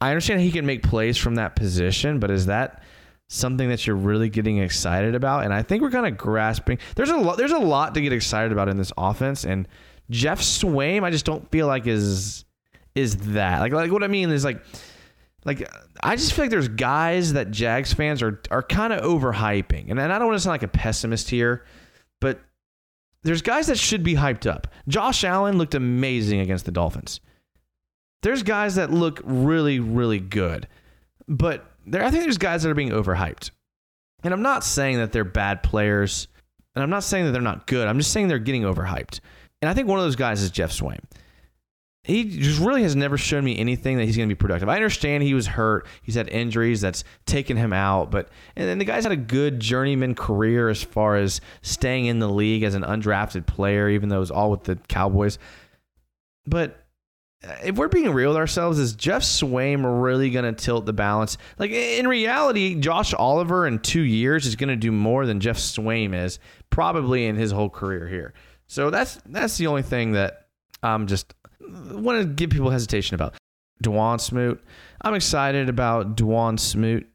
I 0.00 0.10
understand 0.10 0.40
he 0.40 0.50
can 0.50 0.66
make 0.66 0.82
plays 0.82 1.16
from 1.16 1.36
that 1.36 1.56
position, 1.56 2.18
but 2.18 2.30
is 2.30 2.46
that 2.46 2.82
something 3.30 3.68
that 3.70 3.86
you're 3.86 3.96
really 3.96 4.28
getting 4.28 4.58
excited 4.58 5.14
about? 5.14 5.44
And 5.44 5.54
I 5.54 5.62
think 5.62 5.82
we're 5.82 5.90
kind 5.90 6.06
of 6.06 6.18
grasping. 6.18 6.78
There's 6.96 7.10
a 7.10 7.16
lot. 7.16 7.38
There's 7.38 7.52
a 7.52 7.58
lot 7.58 7.94
to 7.94 8.00
get 8.00 8.12
excited 8.12 8.52
about 8.52 8.68
in 8.68 8.76
this 8.76 8.92
offense, 8.98 9.44
and 9.44 9.68
Geoff 10.10 10.40
Swaim, 10.40 11.02
I 11.02 11.10
just 11.10 11.24
don't 11.24 11.50
feel 11.50 11.66
like 11.66 11.86
is 11.86 12.44
is 12.94 13.16
that 13.32 13.60
like 13.60 13.72
like 13.72 13.90
what 13.90 14.04
I 14.04 14.08
mean 14.08 14.30
is 14.30 14.44
like 14.44 14.62
like 15.44 15.68
I 16.02 16.16
just 16.16 16.32
feel 16.32 16.44
like 16.44 16.50
there's 16.50 16.68
guys 16.68 17.32
that 17.34 17.50
Jags 17.50 17.92
fans 17.92 18.22
are 18.22 18.40
are 18.50 18.62
kind 18.62 18.92
of 18.92 19.02
overhyping, 19.02 19.90
and, 19.90 19.98
and 19.98 20.12
I 20.12 20.18
don't 20.18 20.28
want 20.28 20.38
to 20.38 20.42
sound 20.42 20.52
like 20.52 20.62
a 20.62 20.68
pessimist 20.68 21.30
here, 21.30 21.64
but 22.20 22.40
there's 23.22 23.42
guys 23.42 23.66
that 23.68 23.78
should 23.78 24.02
be 24.02 24.14
hyped 24.14 24.50
up. 24.50 24.68
Josh 24.88 25.24
Allen 25.24 25.58
looked 25.58 25.74
amazing 25.74 26.40
against 26.40 26.64
the 26.64 26.72
Dolphins. 26.72 27.20
There's 28.22 28.42
guys 28.42 28.76
that 28.76 28.90
look 28.90 29.20
really 29.24 29.80
really 29.80 30.20
good, 30.20 30.68
but 31.28 31.66
there 31.86 32.02
I 32.02 32.10
think 32.10 32.24
there's 32.24 32.38
guys 32.38 32.62
that 32.62 32.70
are 32.70 32.74
being 32.74 32.90
overhyped, 32.90 33.50
and 34.22 34.32
I'm 34.32 34.42
not 34.42 34.64
saying 34.64 34.98
that 34.98 35.12
they're 35.12 35.24
bad 35.24 35.62
players, 35.62 36.28
and 36.74 36.82
I'm 36.82 36.90
not 36.90 37.04
saying 37.04 37.26
that 37.26 37.32
they're 37.32 37.42
not 37.42 37.66
good. 37.66 37.86
I'm 37.86 37.98
just 37.98 38.12
saying 38.12 38.28
they're 38.28 38.38
getting 38.38 38.62
overhyped. 38.62 39.20
And 39.64 39.70
I 39.70 39.72
think 39.72 39.88
one 39.88 39.98
of 39.98 40.04
those 40.04 40.14
guys 40.14 40.42
is 40.42 40.50
Geoff 40.50 40.72
Swaim. 40.72 41.00
He 42.02 42.24
just 42.24 42.60
really 42.60 42.82
has 42.82 42.94
never 42.94 43.16
shown 43.16 43.42
me 43.42 43.56
anything 43.58 43.96
that 43.96 44.04
he's 44.04 44.14
going 44.14 44.28
to 44.28 44.34
be 44.34 44.38
productive. 44.38 44.68
I 44.68 44.76
understand 44.76 45.22
he 45.22 45.32
was 45.32 45.46
hurt. 45.46 45.86
He's 46.02 46.16
had 46.16 46.28
injuries 46.28 46.82
that's 46.82 47.02
taken 47.24 47.56
him 47.56 47.72
out, 47.72 48.10
but 48.10 48.28
and 48.56 48.68
then 48.68 48.76
the 48.76 48.84
guy's 48.84 49.04
had 49.04 49.12
a 49.12 49.16
good 49.16 49.60
journeyman 49.60 50.14
career 50.14 50.68
as 50.68 50.82
far 50.82 51.16
as 51.16 51.40
staying 51.62 52.04
in 52.04 52.18
the 52.18 52.28
league 52.28 52.62
as 52.62 52.74
an 52.74 52.82
undrafted 52.82 53.46
player, 53.46 53.88
even 53.88 54.10
though 54.10 54.16
it 54.16 54.20
was 54.20 54.30
all 54.30 54.50
with 54.50 54.64
the 54.64 54.76
Cowboys. 54.76 55.38
But 56.44 56.84
uh, 57.42 57.54
if 57.64 57.76
we're 57.76 57.88
being 57.88 58.10
real 58.10 58.32
with 58.32 58.36
ourselves, 58.36 58.78
is 58.78 58.92
Geoff 58.92 59.22
Swaim 59.22 60.02
really 60.02 60.28
going 60.28 60.44
to 60.44 60.52
tilt 60.52 60.84
the 60.84 60.92
balance? 60.92 61.38
Like 61.58 61.70
in 61.70 62.06
reality, 62.06 62.74
Josh 62.74 63.14
Oliver 63.14 63.66
in 63.66 63.78
two 63.78 64.02
years 64.02 64.44
is 64.44 64.56
going 64.56 64.68
to 64.68 64.76
do 64.76 64.92
more 64.92 65.24
than 65.24 65.40
Geoff 65.40 65.56
Swaim 65.56 66.14
is 66.14 66.38
probably 66.68 67.24
in 67.24 67.36
his 67.36 67.50
whole 67.50 67.70
career 67.70 68.06
here. 68.06 68.34
So 68.66 68.90
that's 68.90 69.18
that's 69.26 69.56
the 69.56 69.66
only 69.66 69.82
thing 69.82 70.12
that 70.12 70.46
I'm 70.82 71.06
just 71.06 71.34
want 71.60 72.20
to 72.20 72.26
give 72.26 72.50
people 72.50 72.70
hesitation 72.70 73.14
about. 73.14 73.34
Dawuane 73.82 74.20
Smoot, 74.20 74.62
I'm 75.02 75.14
excited 75.14 75.68
about 75.68 76.16
Dawuane 76.16 76.58
Smoot, 76.58 77.06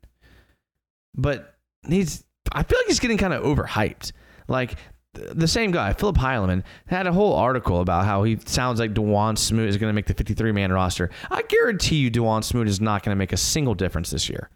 but 1.15 1.55
he's 1.87 2.23
I 2.51 2.63
feel 2.63 2.79
like 2.79 2.87
he's 2.87 2.99
getting 2.99 3.17
kind 3.17 3.33
of 3.33 3.43
overhyped. 3.43 4.11
Like 4.47 4.75
the 5.13 5.47
same 5.47 5.71
guy, 5.71 5.93
Philip 5.93 6.17
Heilman, 6.17 6.63
had 6.87 7.07
a 7.07 7.13
whole 7.13 7.33
article 7.33 7.81
about 7.81 8.05
how 8.05 8.23
he 8.23 8.37
sounds 8.45 8.79
like 8.79 8.93
Dawuane 8.93 9.37
Smoot 9.37 9.69
is 9.69 9.77
going 9.77 9.89
to 9.89 9.93
make 9.93 10.05
the 10.05 10.13
53 10.13 10.51
man 10.51 10.71
roster. 10.71 11.09
I 11.29 11.41
guarantee 11.43 11.97
you, 11.97 12.11
Dawuane 12.11 12.43
Smoot 12.43 12.67
is 12.67 12.79
not 12.79 13.03
going 13.03 13.15
to 13.15 13.19
make 13.19 13.33
a 13.33 13.37
single 13.37 13.73
difference 13.73 14.11
this 14.11 14.29
year. 14.29 14.49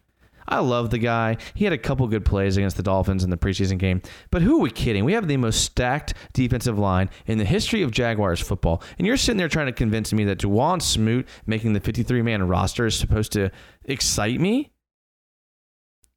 I 0.46 0.60
love 0.60 0.90
the 0.90 0.98
guy. 0.98 1.36
He 1.54 1.64
had 1.64 1.72
a 1.72 1.78
couple 1.78 2.06
good 2.08 2.24
plays 2.24 2.56
against 2.56 2.76
the 2.76 2.82
Dolphins 2.82 3.24
in 3.24 3.30
the 3.30 3.36
preseason 3.36 3.78
game. 3.78 4.02
But 4.30 4.42
who 4.42 4.58
are 4.58 4.62
we 4.62 4.70
kidding? 4.70 5.04
We 5.04 5.14
have 5.14 5.28
the 5.28 5.36
most 5.36 5.64
stacked 5.64 6.14
defensive 6.32 6.78
line 6.78 7.10
in 7.26 7.38
the 7.38 7.44
history 7.44 7.82
of 7.82 7.90
Jaguars 7.90 8.40
football. 8.40 8.82
And 8.98 9.06
you're 9.06 9.16
sitting 9.16 9.38
there 9.38 9.48
trying 9.48 9.66
to 9.66 9.72
convince 9.72 10.12
me 10.12 10.24
that 10.24 10.38
Dawuane 10.38 10.82
Smoot 10.82 11.26
making 11.46 11.72
the 11.72 11.80
53 11.80 12.22
man 12.22 12.46
roster 12.46 12.86
is 12.86 12.98
supposed 12.98 13.32
to 13.32 13.50
excite 13.84 14.40
me? 14.40 14.72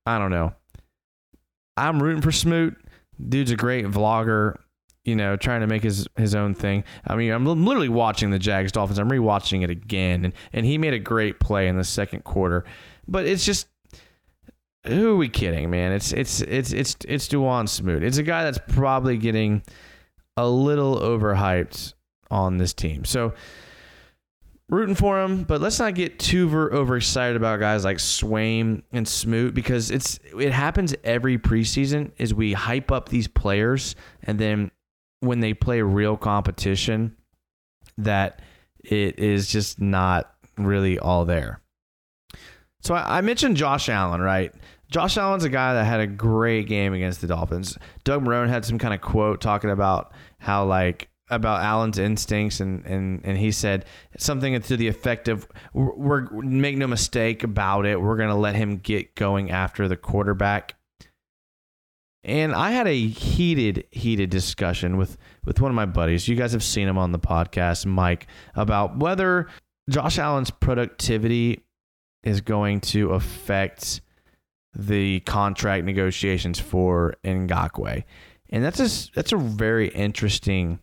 I 0.05 0.19
don't 0.19 0.31
know. 0.31 0.53
I'm 1.75 2.01
rooting 2.01 2.21
for 2.21 2.31
Smoot. 2.31 2.75
Dude's 3.29 3.51
a 3.51 3.55
great 3.55 3.85
vlogger, 3.85 4.55
you 5.03 5.15
know, 5.15 5.35
trying 5.35 5.61
to 5.61 5.67
make 5.67 5.83
his, 5.83 6.07
his 6.17 6.33
own 6.33 6.53
thing. 6.53 6.83
I 7.05 7.15
mean, 7.15 7.31
I'm 7.31 7.45
literally 7.45 7.89
watching 7.89 8.31
the 8.31 8.39
Jags 8.39 8.71
Dolphins. 8.71 8.99
I'm 8.99 9.09
rewatching 9.09 9.63
it 9.63 9.69
again, 9.69 10.25
and, 10.25 10.33
and 10.53 10.65
he 10.65 10.77
made 10.77 10.93
a 10.93 10.99
great 10.99 11.39
play 11.39 11.67
in 11.67 11.77
the 11.77 11.83
second 11.83 12.23
quarter. 12.23 12.65
But 13.07 13.25
it's 13.25 13.45
just 13.45 13.67
who 14.87 15.13
are 15.13 15.15
we 15.17 15.29
kidding, 15.29 15.69
man? 15.69 15.91
It's 15.91 16.11
it's 16.13 16.41
it's 16.41 16.71
it's 16.71 16.95
it's 17.07 17.27
Dawuane 17.27 17.69
Smoot. 17.69 18.03
It's 18.03 18.17
a 18.17 18.23
guy 18.23 18.43
that's 18.43 18.59
probably 18.67 19.17
getting 19.17 19.63
a 20.35 20.47
little 20.47 20.99
overhyped 20.99 21.93
on 22.29 22.57
this 22.57 22.73
team. 22.73 23.05
So 23.05 23.33
rooting 24.69 24.95
for 24.95 25.21
him, 25.21 25.43
but 25.43 25.61
let's 25.61 25.79
not 25.79 25.95
get 25.95 26.19
too 26.19 26.49
ver- 26.49 26.73
overexcited 26.73 27.35
about 27.35 27.59
guys 27.59 27.85
like 27.85 27.97
Swaim 27.97 28.83
and 28.91 29.07
Smoot 29.07 29.53
because 29.53 29.91
it's 29.91 30.19
it 30.37 30.51
happens 30.51 30.93
every 31.03 31.37
preseason 31.37 32.11
is 32.17 32.33
we 32.33 32.53
hype 32.53 32.91
up 32.91 33.09
these 33.09 33.27
players 33.27 33.95
and 34.23 34.39
then 34.39 34.71
when 35.21 35.39
they 35.39 35.53
play 35.53 35.81
real 35.81 36.17
competition 36.17 37.15
that 37.97 38.41
it 38.79 39.19
is 39.19 39.47
just 39.47 39.81
not 39.81 40.33
really 40.57 40.99
all 40.99 41.25
there. 41.25 41.61
So 42.81 42.93
I 42.93 43.21
mentioned 43.21 43.57
Josh 43.57 43.89
Allen, 43.89 44.21
right? 44.21 44.53
Josh 44.89 45.17
Allen's 45.17 45.43
a 45.43 45.49
guy 45.49 45.73
that 45.73 45.83
had 45.83 45.99
a 45.99 46.07
great 46.07 46.67
game 46.67 46.93
against 46.93 47.21
the 47.21 47.27
Dolphins. 47.27 47.77
Doug 48.03 48.23
Marrone 48.23 48.49
had 48.49 48.65
some 48.65 48.77
kind 48.77 48.93
of 48.93 49.01
quote 49.01 49.41
talking 49.41 49.69
about 49.69 50.13
how 50.39 50.65
like 50.65 51.09
about 51.29 51.61
Allen's 51.61 51.97
instincts 51.97 52.61
and 52.61 52.85
and 52.85 53.21
and 53.25 53.37
he 53.37 53.51
said 53.51 53.85
something 54.17 54.59
to 54.59 54.77
the 54.77 54.87
effect 54.87 55.27
of 55.27 55.47
we're, 55.73 55.93
we're 55.95 56.41
make 56.41 56.77
no 56.77 56.87
mistake 56.87 57.43
about 57.43 57.85
it. 57.85 58.01
We're 58.01 58.15
going 58.15 58.29
to 58.29 58.35
let 58.35 58.55
him 58.55 58.77
get 58.77 59.15
going 59.15 59.51
after 59.51 59.87
the 59.87 59.97
quarterback. 59.97 60.75
And 62.23 62.53
I 62.53 62.71
had 62.71 62.87
a 62.87 63.07
heated 63.07 63.85
heated 63.91 64.29
discussion 64.29 64.97
with 64.97 65.17
with 65.43 65.59
one 65.59 65.71
of 65.71 65.75
my 65.75 65.85
buddies. 65.85 66.27
You 66.27 66.35
guys 66.35 66.53
have 66.53 66.63
seen 66.63 66.87
him 66.87 66.97
on 66.97 67.11
the 67.11 67.19
podcast 67.19 67.85
Mike 67.85 68.27
about 68.55 68.97
whether 68.97 69.47
Josh 69.89 70.17
Allen's 70.17 70.51
productivity 70.51 71.63
is 72.23 72.41
going 72.41 72.81
to 72.81 73.11
affect 73.11 74.01
the 74.77 75.19
contract 75.21 75.83
negotiations 75.85 76.59
for 76.59 77.15
Ngakoue. 77.23 78.03
and 78.49 78.63
that's 78.63 78.79
a 78.79 79.11
that's 79.13 79.31
a 79.33 79.37
very 79.37 79.89
interesting 79.89 80.79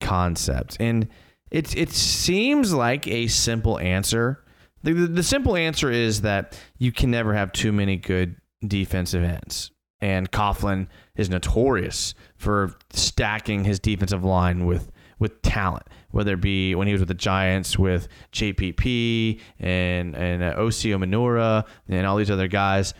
concept. 0.00 0.78
And 0.80 1.08
it 1.50 1.76
it 1.76 1.90
seems 1.90 2.72
like 2.72 3.06
a 3.06 3.26
simple 3.28 3.78
answer. 3.78 4.42
The, 4.82 4.92
the, 4.92 5.06
the 5.06 5.22
simple 5.22 5.56
answer 5.56 5.90
is 5.90 6.22
that 6.22 6.58
you 6.78 6.92
can 6.92 7.10
never 7.10 7.34
have 7.34 7.52
too 7.52 7.72
many 7.72 7.96
good 7.96 8.36
defensive 8.66 9.22
ends. 9.22 9.70
And 10.00 10.30
Coughlin 10.30 10.88
is 11.16 11.30
notorious 11.30 12.14
for 12.36 12.74
stacking 12.90 13.64
his 13.64 13.78
defensive 13.78 14.24
line 14.24 14.66
with 14.66 14.90
with 15.18 15.40
talent, 15.42 15.86
whether 16.10 16.34
it 16.34 16.40
be 16.40 16.74
when 16.74 16.86
he 16.86 16.92
was 16.92 17.00
with 17.00 17.08
the 17.08 17.14
Giants 17.14 17.78
with 17.78 18.08
JPP 18.32 19.40
and 19.58 20.14
and 20.16 20.42
uh, 20.42 20.56
Osi 20.56 20.90
Umenyiora 20.96 21.66
and 21.88 22.06
all 22.06 22.16
these 22.16 22.30
other 22.30 22.48
guys. 22.48 22.94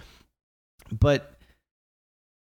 But 0.91 1.37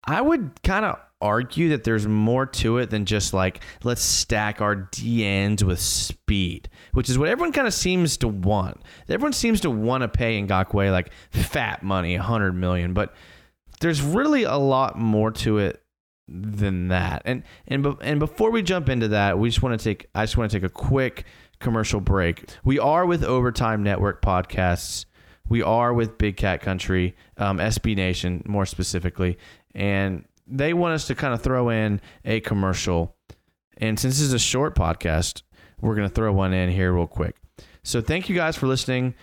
I 0.05 0.21
would 0.21 0.63
kind 0.63 0.85
of 0.85 0.99
argue 1.21 1.69
that 1.71 1.85
there's 1.85 2.07
more 2.07 2.47
to 2.47 2.79
it 2.79 2.89
than 2.89 3.05
just 3.05 3.35
like 3.35 3.63
let's 3.85 4.01
stack 4.01 4.61
our 4.61 4.75
DNs 4.75 5.63
with 5.63 5.79
speed, 5.79 6.69
which 6.93 7.11
is 7.11 7.19
what 7.19 7.29
everyone 7.29 7.53
kind 7.53 7.67
of 7.67 7.75
seems 7.75 8.17
to 8.19 8.29
want. 8.29 8.81
Everyone 9.09 9.33
seems 9.33 9.61
to 9.63 9.71
want 9.71 10.03
to 10.03 10.09
pay 10.09 10.41
Ngakoue 10.41 10.91
like 10.91 11.13
fat 11.31 11.83
money, 11.83 12.17
100 12.17 12.53
million, 12.53 12.95
but 12.95 13.15
there's 13.81 14.01
really 14.01 14.45
a 14.45 14.57
lot 14.57 14.99
more 14.99 15.31
to 15.31 15.59
it 15.59 15.83
than 16.29 16.89
that. 16.89 17.23
And 17.25 17.43
and 17.67 17.87
and 18.01 18.19
before 18.19 18.51
we 18.51 18.63
jump 18.63 18.89
into 18.89 19.09
that, 19.09 19.39
we 19.39 19.49
just 19.49 19.63
want 19.63 19.79
to 19.79 19.85
take 19.85 20.07
I 20.15 20.25
just 20.25 20.37
want 20.37 20.51
to 20.51 20.57
take 20.57 20.65
a 20.65 20.73
quick 20.73 21.25
commercial 21.59 22.01
break. 22.01 22.45
We 22.65 22.79
are 22.79 23.05
with 23.05 23.23
Overtime 23.23 23.83
Network 23.83 24.23
podcasts. 24.23 25.05
We 25.51 25.63
are 25.63 25.93
with 25.93 26.17
Big 26.17 26.37
Cat 26.37 26.63
Country, 26.63 27.17
um, 27.37 27.59
SB 27.59 27.97
Nation 27.97 28.43
more 28.47 28.65
specifically, 28.65 29.37
and 29.75 30.25
they 30.47 30.73
want 30.73 30.95
us 30.95 31.09
to 31.09 31.15
kind 31.17 31.35
of 31.35 31.43
throw 31.43 31.69
in 31.69 32.01
a 32.25 32.39
commercial. 32.41 33.17
And 33.77 33.99
since 33.99 34.15
this 34.15 34.23
is 34.23 34.33
a 34.33 34.39
short 34.39 34.77
podcast, 34.77 35.43
we're 35.81 35.97
going 35.97 36.09
to 36.09 36.15
throw 36.15 36.33
one 36.33 36.53
in 36.53 36.71
here 36.71 36.93
real 36.93 37.09
quick. 37.09 37.37
So 37.83 38.01
thank 38.01 38.29
you 38.29 38.37
guys 38.37 38.57
for 38.57 38.69
listening. 38.69 39.15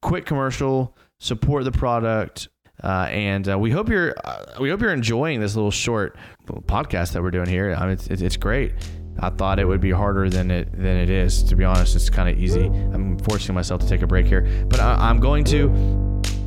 Quick 0.00 0.24
commercial, 0.24 0.96
support 1.20 1.64
the 1.64 1.72
product. 1.72 2.48
Uh, 2.82 3.08
and 3.10 3.48
uh, 3.48 3.58
we 3.58 3.70
hope 3.70 3.88
you're 3.88 4.14
uh, 4.24 4.44
we 4.60 4.68
hope 4.68 4.80
you're 4.80 4.92
enjoying 4.92 5.40
this 5.40 5.54
little 5.54 5.70
short 5.70 6.16
podcast 6.46 7.12
that 7.12 7.22
we're 7.22 7.30
doing 7.30 7.48
here. 7.48 7.74
I 7.74 7.82
mean, 7.82 7.92
it's, 7.92 8.08
it's 8.08 8.36
great. 8.36 8.72
I 9.18 9.30
thought 9.30 9.58
it 9.58 9.64
would 9.64 9.80
be 9.80 9.90
harder 9.90 10.28
than 10.28 10.50
it 10.50 10.72
than 10.72 10.96
it 10.96 11.10
is. 11.10 11.42
To 11.44 11.56
be 11.56 11.64
honest, 11.64 11.94
it's 11.96 12.10
kind 12.10 12.28
of 12.28 12.38
easy. 12.38 12.66
I'm 12.66 13.18
forcing 13.18 13.54
myself 13.54 13.80
to 13.82 13.88
take 13.88 14.02
a 14.02 14.06
break 14.06 14.26
here, 14.26 14.66
but 14.68 14.80
I, 14.80 14.94
I'm 15.08 15.18
going 15.18 15.44
to. 15.44 15.70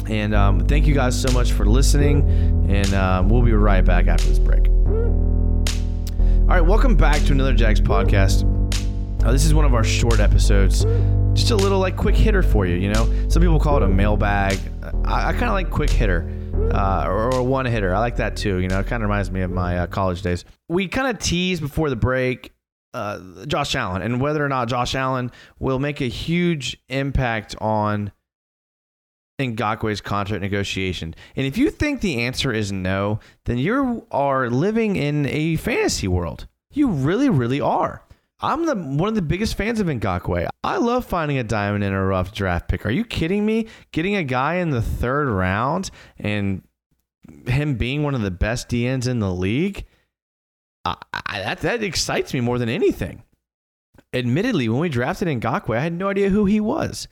And 0.09 0.33
um, 0.33 0.61
thank 0.61 0.87
you 0.87 0.93
guys 0.93 1.19
so 1.19 1.31
much 1.33 1.51
for 1.51 1.65
listening. 1.65 2.21
And 2.69 2.93
um, 2.93 3.29
we'll 3.29 3.41
be 3.41 3.53
right 3.53 3.83
back 3.83 4.07
after 4.07 4.27
this 4.27 4.39
break. 4.39 4.67
All 6.47 6.53
right, 6.53 6.61
welcome 6.61 6.95
back 6.95 7.21
to 7.23 7.33
another 7.33 7.53
Jags 7.53 7.81
podcast. 7.81 8.45
Uh, 9.25 9.31
this 9.33 9.43
is 9.43 9.53
one 9.53 9.65
of 9.65 9.73
our 9.73 9.83
short 9.83 10.19
episodes. 10.21 10.85
Just 11.33 11.51
a 11.51 11.55
little 11.55 11.79
like 11.79 11.97
quick 11.97 12.15
hitter 12.15 12.41
for 12.41 12.65
you, 12.65 12.75
you 12.75 12.89
know? 12.89 13.05
Some 13.27 13.41
people 13.41 13.59
call 13.59 13.77
it 13.77 13.83
a 13.83 13.87
mailbag. 13.87 14.59
I, 15.03 15.29
I 15.29 15.31
kind 15.33 15.45
of 15.45 15.51
like 15.51 15.69
quick 15.69 15.89
hitter. 15.89 16.33
Uh, 16.73 17.05
or, 17.05 17.33
or, 17.35 17.43
one 17.43 17.65
hitter. 17.65 17.93
I 17.93 17.99
like 17.99 18.15
that 18.15 18.35
too. 18.35 18.57
You 18.57 18.67
know, 18.67 18.79
it 18.79 18.87
kind 18.87 19.03
of 19.03 19.07
reminds 19.07 19.29
me 19.29 19.41
of 19.41 19.51
my 19.51 19.79
uh, 19.79 19.87
college 19.87 20.21
days. 20.21 20.43
We 20.67 20.87
kind 20.87 21.07
of 21.07 21.21
teased 21.21 21.61
before 21.61 21.89
the 21.89 21.95
break 21.95 22.51
uh, 22.97 23.45
Josh 23.45 23.75
Allen 23.75 24.01
and 24.01 24.19
whether 24.19 24.43
or 24.43 24.49
not 24.49 24.67
Josh 24.67 24.95
Allen 24.95 25.31
will 25.59 25.79
make 25.79 26.01
a 26.01 26.09
huge 26.09 26.77
impact 26.89 27.55
on 27.61 28.11
Ngakoue's 29.39 30.01
contract 30.01 30.41
negotiation? 30.41 31.13
And 31.35 31.45
if 31.45 31.57
you 31.57 31.69
think 31.69 32.01
the 32.01 32.23
answer 32.23 32.51
is 32.51 32.71
no, 32.71 33.19
then 33.45 33.57
you 33.57 34.07
are 34.11 34.49
living 34.49 34.95
in 34.95 35.27
a 35.27 35.57
fantasy 35.57 36.07
world. 36.07 36.47
You 36.71 36.89
really, 36.89 37.29
really 37.29 37.61
are. 37.61 38.03
I'm 38.39 38.65
the 38.65 38.75
one 38.75 39.09
of 39.09 39.15
the 39.15 39.21
biggest 39.21 39.55
fans 39.55 39.79
of 39.79 39.87
Ngakoue. 39.87 40.47
I 40.63 40.77
love 40.77 41.05
finding 41.05 41.39
a 41.39 41.43
diamond 41.43 41.83
in 41.83 41.93
a 41.93 42.05
rough 42.05 42.33
draft 42.33 42.67
pick. 42.67 42.85
Are 42.85 42.91
you 42.91 43.03
kidding 43.03 43.45
me? 43.45 43.67
Getting 43.91 44.15
a 44.15 44.23
guy 44.23 44.55
in 44.55 44.69
the 44.69 44.81
third 44.81 45.27
round 45.27 45.89
and 46.19 46.61
him 47.47 47.75
being 47.75 48.03
one 48.03 48.13
of 48.13 48.21
the 48.21 48.31
best 48.31 48.69
DNs 48.69 49.07
in 49.07 49.19
the 49.19 49.33
league, 49.33 49.85
I, 51.13 51.39
that 51.41 51.61
that 51.61 51.83
excites 51.83 52.33
me 52.33 52.39
more 52.39 52.59
than 52.59 52.69
anything. 52.69 53.23
Admittedly, 54.13 54.69
when 54.69 54.79
we 54.79 54.89
drafted 54.89 55.27
Ngakoue, 55.27 55.77
I 55.77 55.81
had 55.81 55.93
no 55.93 56.09
idea 56.09 56.29
who 56.29 56.45
he 56.45 56.59
was. 56.59 57.07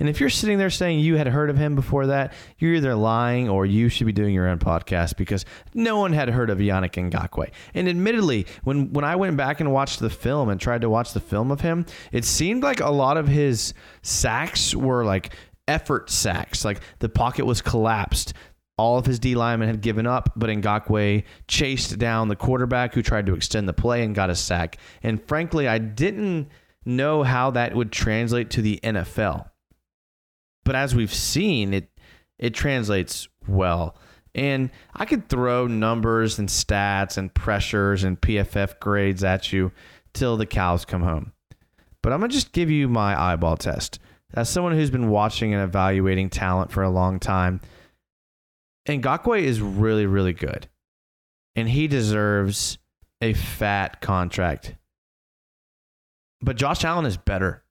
And 0.00 0.08
if 0.08 0.20
you're 0.20 0.30
sitting 0.30 0.58
there 0.58 0.70
saying 0.70 1.00
you 1.00 1.16
had 1.16 1.26
heard 1.26 1.50
of 1.50 1.58
him 1.58 1.74
before 1.74 2.06
that, 2.06 2.32
you're 2.58 2.74
either 2.74 2.94
lying 2.94 3.48
or 3.48 3.66
you 3.66 3.88
should 3.88 4.06
be 4.06 4.12
doing 4.12 4.32
your 4.32 4.48
own 4.48 4.58
podcast 4.58 5.16
because 5.16 5.44
no 5.74 5.98
one 5.98 6.12
had 6.12 6.28
heard 6.28 6.50
of 6.50 6.58
Yannick 6.58 7.10
Ngakoue. 7.10 7.50
And 7.74 7.88
admittedly, 7.88 8.46
when, 8.62 8.92
when 8.92 9.04
I 9.04 9.16
went 9.16 9.36
back 9.36 9.60
and 9.60 9.72
watched 9.72 9.98
the 9.98 10.10
film 10.10 10.48
and 10.48 10.60
tried 10.60 10.82
to 10.82 10.90
watch 10.90 11.12
the 11.12 11.20
film 11.20 11.50
of 11.50 11.62
him, 11.62 11.84
it 12.12 12.24
seemed 12.24 12.62
like 12.62 12.80
a 12.80 12.90
lot 12.90 13.16
of 13.16 13.26
his 13.26 13.74
sacks 14.02 14.74
were 14.74 15.04
like 15.04 15.34
effort 15.66 16.10
sacks. 16.10 16.64
Like 16.64 16.80
the 17.00 17.08
pocket 17.08 17.44
was 17.44 17.60
collapsed. 17.60 18.34
All 18.78 18.96
of 18.96 19.06
his 19.06 19.18
D 19.18 19.34
linemen 19.34 19.68
had 19.68 19.80
given 19.80 20.06
up, 20.06 20.32
but 20.36 20.48
Ngakoue 20.48 21.24
chased 21.48 21.98
down 21.98 22.28
the 22.28 22.36
quarterback 22.36 22.94
who 22.94 23.02
tried 23.02 23.26
to 23.26 23.34
extend 23.34 23.68
the 23.68 23.72
play 23.72 24.04
and 24.04 24.14
got 24.14 24.30
a 24.30 24.34
sack. 24.34 24.78
And 25.02 25.22
frankly, 25.26 25.68
I 25.68 25.78
didn't 25.78 26.48
know 26.84 27.22
how 27.24 27.50
that 27.50 27.74
would 27.74 27.92
translate 27.92 28.50
to 28.50 28.62
the 28.62 28.80
NFL. 28.82 29.50
But 30.64 30.76
as 30.76 30.94
we've 30.94 31.12
seen, 31.12 31.74
it 31.74 31.90
it 32.38 32.54
translates 32.54 33.28
well. 33.46 33.96
And 34.34 34.70
I 34.94 35.04
could 35.04 35.28
throw 35.28 35.66
numbers 35.66 36.38
and 36.38 36.48
stats 36.48 37.18
and 37.18 37.34
pressures 37.34 38.04
and 38.04 38.20
PFF 38.20 38.78
grades 38.78 39.24
at 39.24 39.52
you 39.52 39.72
till 40.12 40.36
the 40.36 40.46
cows 40.46 40.84
come 40.84 41.02
home. 41.02 41.32
But 42.02 42.12
I'm 42.12 42.20
going 42.20 42.30
to 42.30 42.36
just 42.36 42.52
give 42.52 42.70
you 42.70 42.88
my 42.88 43.20
eyeball 43.20 43.56
test. 43.56 43.98
As 44.34 44.48
someone 44.48 44.74
who's 44.74 44.90
been 44.90 45.08
watching 45.08 45.54
and 45.54 45.62
evaluating 45.62 46.30
talent 46.30 46.70
for 46.70 46.82
a 46.82 46.90
long 46.90 47.18
time, 47.18 47.60
Ngakoue 48.96 49.42
is 49.42 49.60
really, 49.60 50.06
really 50.06 50.32
good. 50.32 50.68
And 51.54 51.68
he 51.68 51.88
deserves 51.88 52.78
a 53.20 53.34
fat 53.34 54.00
contract. 54.00 54.74
But 56.40 56.56
Josh 56.56 56.84
Allen 56.84 57.06
is 57.06 57.16
better. 57.16 57.64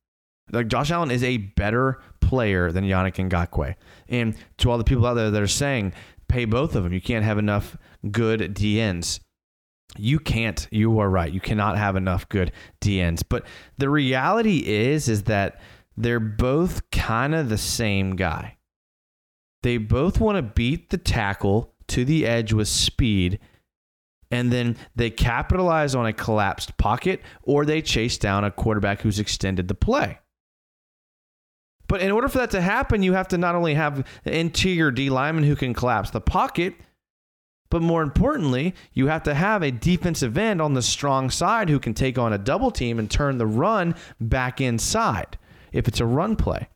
Like 0.51 0.67
Josh 0.67 0.91
Allen 0.91 1.12
is 1.12 1.24
a 1.24 1.38
better 1.38 2.01
player 2.21 2.71
than 2.71 2.83
Yannick 2.83 3.15
Ngakoue. 3.15 3.75
And 4.09 4.36
to 4.57 4.69
all 4.69 4.77
the 4.77 4.83
people 4.83 5.05
out 5.05 5.15
there 5.15 5.31
that 5.31 5.41
are 5.41 5.47
saying, 5.47 5.93
pay 6.27 6.45
both 6.45 6.75
of 6.75 6.83
them. 6.83 6.93
You 6.93 7.01
can't 7.01 7.25
have 7.25 7.38
enough 7.38 7.77
good 8.12 8.41
DNs. 8.53 9.19
You 9.97 10.19
can't. 10.19 10.67
You 10.71 11.00
are 11.00 11.09
right. 11.09 11.31
You 11.31 11.39
cannot 11.39 11.77
have 11.77 11.95
enough 11.95 12.27
good 12.29 12.51
DNs. 12.81 13.24
But 13.27 13.45
the 13.77 13.89
reality 13.89 14.63
is, 14.65 15.07
is 15.07 15.24
that 15.24 15.59
they're 15.95 16.19
both 16.19 16.89
kind 16.91 17.33
of 17.33 17.50
the 17.50 17.57
same 17.57 18.15
guy. 18.15 18.57
They 19.64 19.78
both 19.78 20.20
want 20.20 20.38
to 20.38 20.42
beat 20.42 20.90
the 20.90 20.98
tackle 20.98 21.74
to 21.88 22.06
the 22.06 22.26
edge 22.26 22.54
with 22.54 22.68
speed, 22.68 23.40
and 24.30 24.52
then 24.52 24.78
they 24.96 25.10
capitalize 25.10 25.96
on 25.96 26.06
a 26.06 26.14
collapsed 26.14 26.78
pocket 26.78 27.22
or 27.44 27.66
they 27.66 27.82
chase 27.82 28.18
down 28.18 28.44
a 28.44 28.52
quarterback 28.52 29.02
who's 29.02 29.20
extended 29.20 29.68
the 29.68 29.74
play. 29.74 30.20
But 31.88 32.02
in 32.02 32.12
order 32.12 32.28
for 32.28 32.40
that 32.40 32.52
to 32.52 32.62
happen, 32.62 33.04
you 33.04 33.14
have 33.14 33.30
to 33.30 33.38
not 33.38 33.56
only 33.56 33.74
have 33.74 34.00
an 34.26 34.34
interior 34.34 34.92
D 34.92 35.10
lineman 35.10 35.46
who 35.46 35.56
can 35.56 35.74
collapse 35.74 36.10
the 36.10 36.20
pocket, 36.20 36.76
but 37.70 37.82
more 37.82 38.02
importantly, 38.02 38.76
you 38.94 39.08
have 39.08 39.24
to 39.24 39.34
have 39.34 39.62
a 39.62 39.72
defensive 39.72 40.38
end 40.38 40.62
on 40.62 40.74
the 40.74 40.82
strong 40.82 41.30
side 41.30 41.70
who 41.70 41.80
can 41.80 41.94
take 41.94 42.18
on 42.18 42.34
a 42.34 42.38
double 42.38 42.72
team 42.72 43.00
and 43.00 43.10
turn 43.10 43.38
the 43.38 43.48
run 43.48 43.96
back 44.20 44.62
inside 44.62 45.38
if 45.72 45.88
it's 45.88 46.00
a 46.00 46.06
run 46.06 46.36
play. 46.36 46.68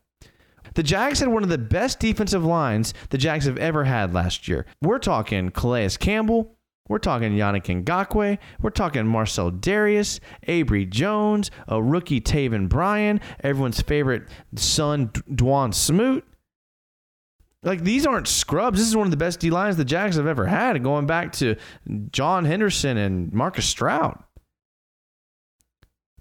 The 0.74 0.82
Jags 0.82 1.20
had 1.20 1.28
one 1.28 1.42
of 1.42 1.48
the 1.48 1.58
best 1.58 2.00
defensive 2.00 2.44
lines 2.44 2.94
the 3.10 3.18
Jags 3.18 3.44
have 3.44 3.58
ever 3.58 3.84
had 3.84 4.14
last 4.14 4.48
year. 4.48 4.66
We're 4.80 4.98
talking 4.98 5.50
Calais 5.50 5.90
Campbell, 5.98 6.56
we're 6.88 6.98
talking 6.98 7.32
Yannick 7.32 7.84
Ngakoue. 7.84 8.38
We're 8.60 8.70
talking 8.70 9.06
Marcell 9.06 9.50
Dareus, 9.50 10.20
Abry 10.46 10.88
Jones, 10.88 11.50
a 11.68 11.82
rookie 11.82 12.20
Taven 12.20 12.68
Bryan, 12.68 13.20
everyone's 13.40 13.80
favorite 13.80 14.28
son 14.56 15.08
Dawuane 15.08 15.74
Smoot. 15.74 16.24
Like 17.62 17.84
these 17.84 18.04
aren't 18.06 18.26
scrubs. 18.26 18.78
This 18.78 18.88
is 18.88 18.96
one 18.96 19.06
of 19.06 19.12
the 19.12 19.16
best 19.16 19.38
D 19.38 19.50
lines 19.50 19.76
the 19.76 19.84
Jags 19.84 20.16
have 20.16 20.26
ever 20.26 20.46
had, 20.46 20.82
going 20.82 21.06
back 21.06 21.32
to 21.34 21.56
John 22.10 22.44
Henderson 22.44 22.96
and 22.96 23.32
Marcus 23.32 23.66
Stroud. 23.66 24.22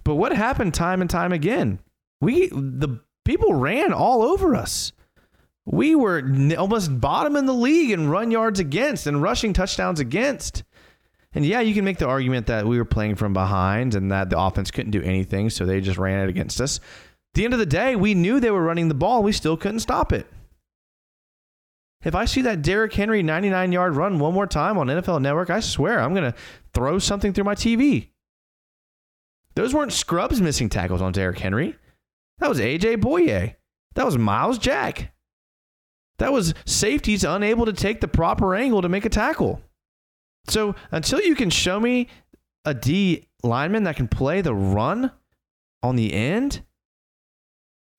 But 0.03 0.15
what 0.15 0.31
happened 0.31 0.73
time 0.73 1.01
and 1.01 1.09
time 1.09 1.33
again? 1.33 1.79
We 2.21 2.47
the 2.49 3.01
people 3.25 3.53
ran 3.53 3.93
all 3.93 4.21
over 4.21 4.55
us. 4.55 4.91
We 5.65 5.95
were 5.95 6.23
almost 6.57 6.99
bottom 6.99 7.35
in 7.35 7.45
the 7.45 7.53
league 7.53 7.91
in 7.91 8.09
run 8.09 8.31
yards 8.31 8.59
against 8.59 9.07
and 9.07 9.21
rushing 9.21 9.53
touchdowns 9.53 9.99
against. 9.99 10.63
And 11.33 11.45
yeah, 11.45 11.61
you 11.61 11.73
can 11.73 11.85
make 11.85 11.97
the 11.97 12.07
argument 12.07 12.47
that 12.47 12.65
we 12.65 12.77
were 12.77 12.85
playing 12.85 13.15
from 13.15 13.33
behind 13.33 13.95
and 13.95 14.11
that 14.11 14.29
the 14.29 14.39
offense 14.39 14.71
couldn't 14.71 14.91
do 14.91 15.01
anything, 15.01 15.49
so 15.49 15.65
they 15.65 15.79
just 15.79 15.97
ran 15.97 16.19
it 16.19 16.29
against 16.29 16.59
us. 16.59 16.77
At 16.79 17.35
the 17.35 17.45
end 17.45 17.53
of 17.53 17.59
the 17.59 17.65
day, 17.65 17.95
we 17.95 18.13
knew 18.13 18.39
they 18.39 18.51
were 18.51 18.63
running 18.63 18.89
the 18.89 18.93
ball. 18.93 19.23
We 19.23 19.31
still 19.31 19.55
couldn't 19.55 19.79
stop 19.79 20.11
it. 20.11 20.27
If 22.03 22.15
I 22.15 22.25
see 22.25 22.41
that 22.41 22.63
Derrick 22.63 22.93
Henry 22.93 23.21
99 23.21 23.71
yard 23.71 23.95
run 23.95 24.19
one 24.19 24.33
more 24.33 24.47
time 24.47 24.77
on 24.77 24.87
NFL 24.87 25.21
Network, 25.21 25.49
I 25.49 25.59
swear 25.59 25.99
I'm 25.99 26.13
going 26.13 26.31
to 26.31 26.37
throw 26.73 26.99
something 26.99 27.31
through 27.31 27.43
my 27.43 27.55
TV. 27.55 28.09
Those 29.55 29.73
weren't 29.73 29.93
scrubs 29.93 30.41
missing 30.41 30.67
tackles 30.67 31.01
on 31.01 31.11
Derrick 31.11 31.39
Henry. 31.39 31.75
That 32.41 32.49
was 32.49 32.59
AJ 32.59 32.97
Bouye. 32.97 33.55
That 33.95 34.05
was 34.05 34.17
Myles 34.17 34.57
Jack. 34.57 35.13
That 36.17 36.33
was 36.33 36.53
safeties 36.65 37.23
unable 37.23 37.65
to 37.65 37.73
take 37.73 38.01
the 38.01 38.07
proper 38.07 38.55
angle 38.55 38.81
to 38.81 38.89
make 38.89 39.05
a 39.05 39.09
tackle. 39.09 39.61
So 40.47 40.75
until 40.91 41.21
you 41.21 41.35
can 41.35 41.49
show 41.49 41.79
me 41.79 42.07
a 42.65 42.73
D 42.73 43.27
lineman 43.43 43.83
that 43.83 43.95
can 43.95 44.07
play 44.07 44.41
the 44.41 44.53
run 44.53 45.11
on 45.81 45.95
the 45.95 46.13
end, 46.13 46.63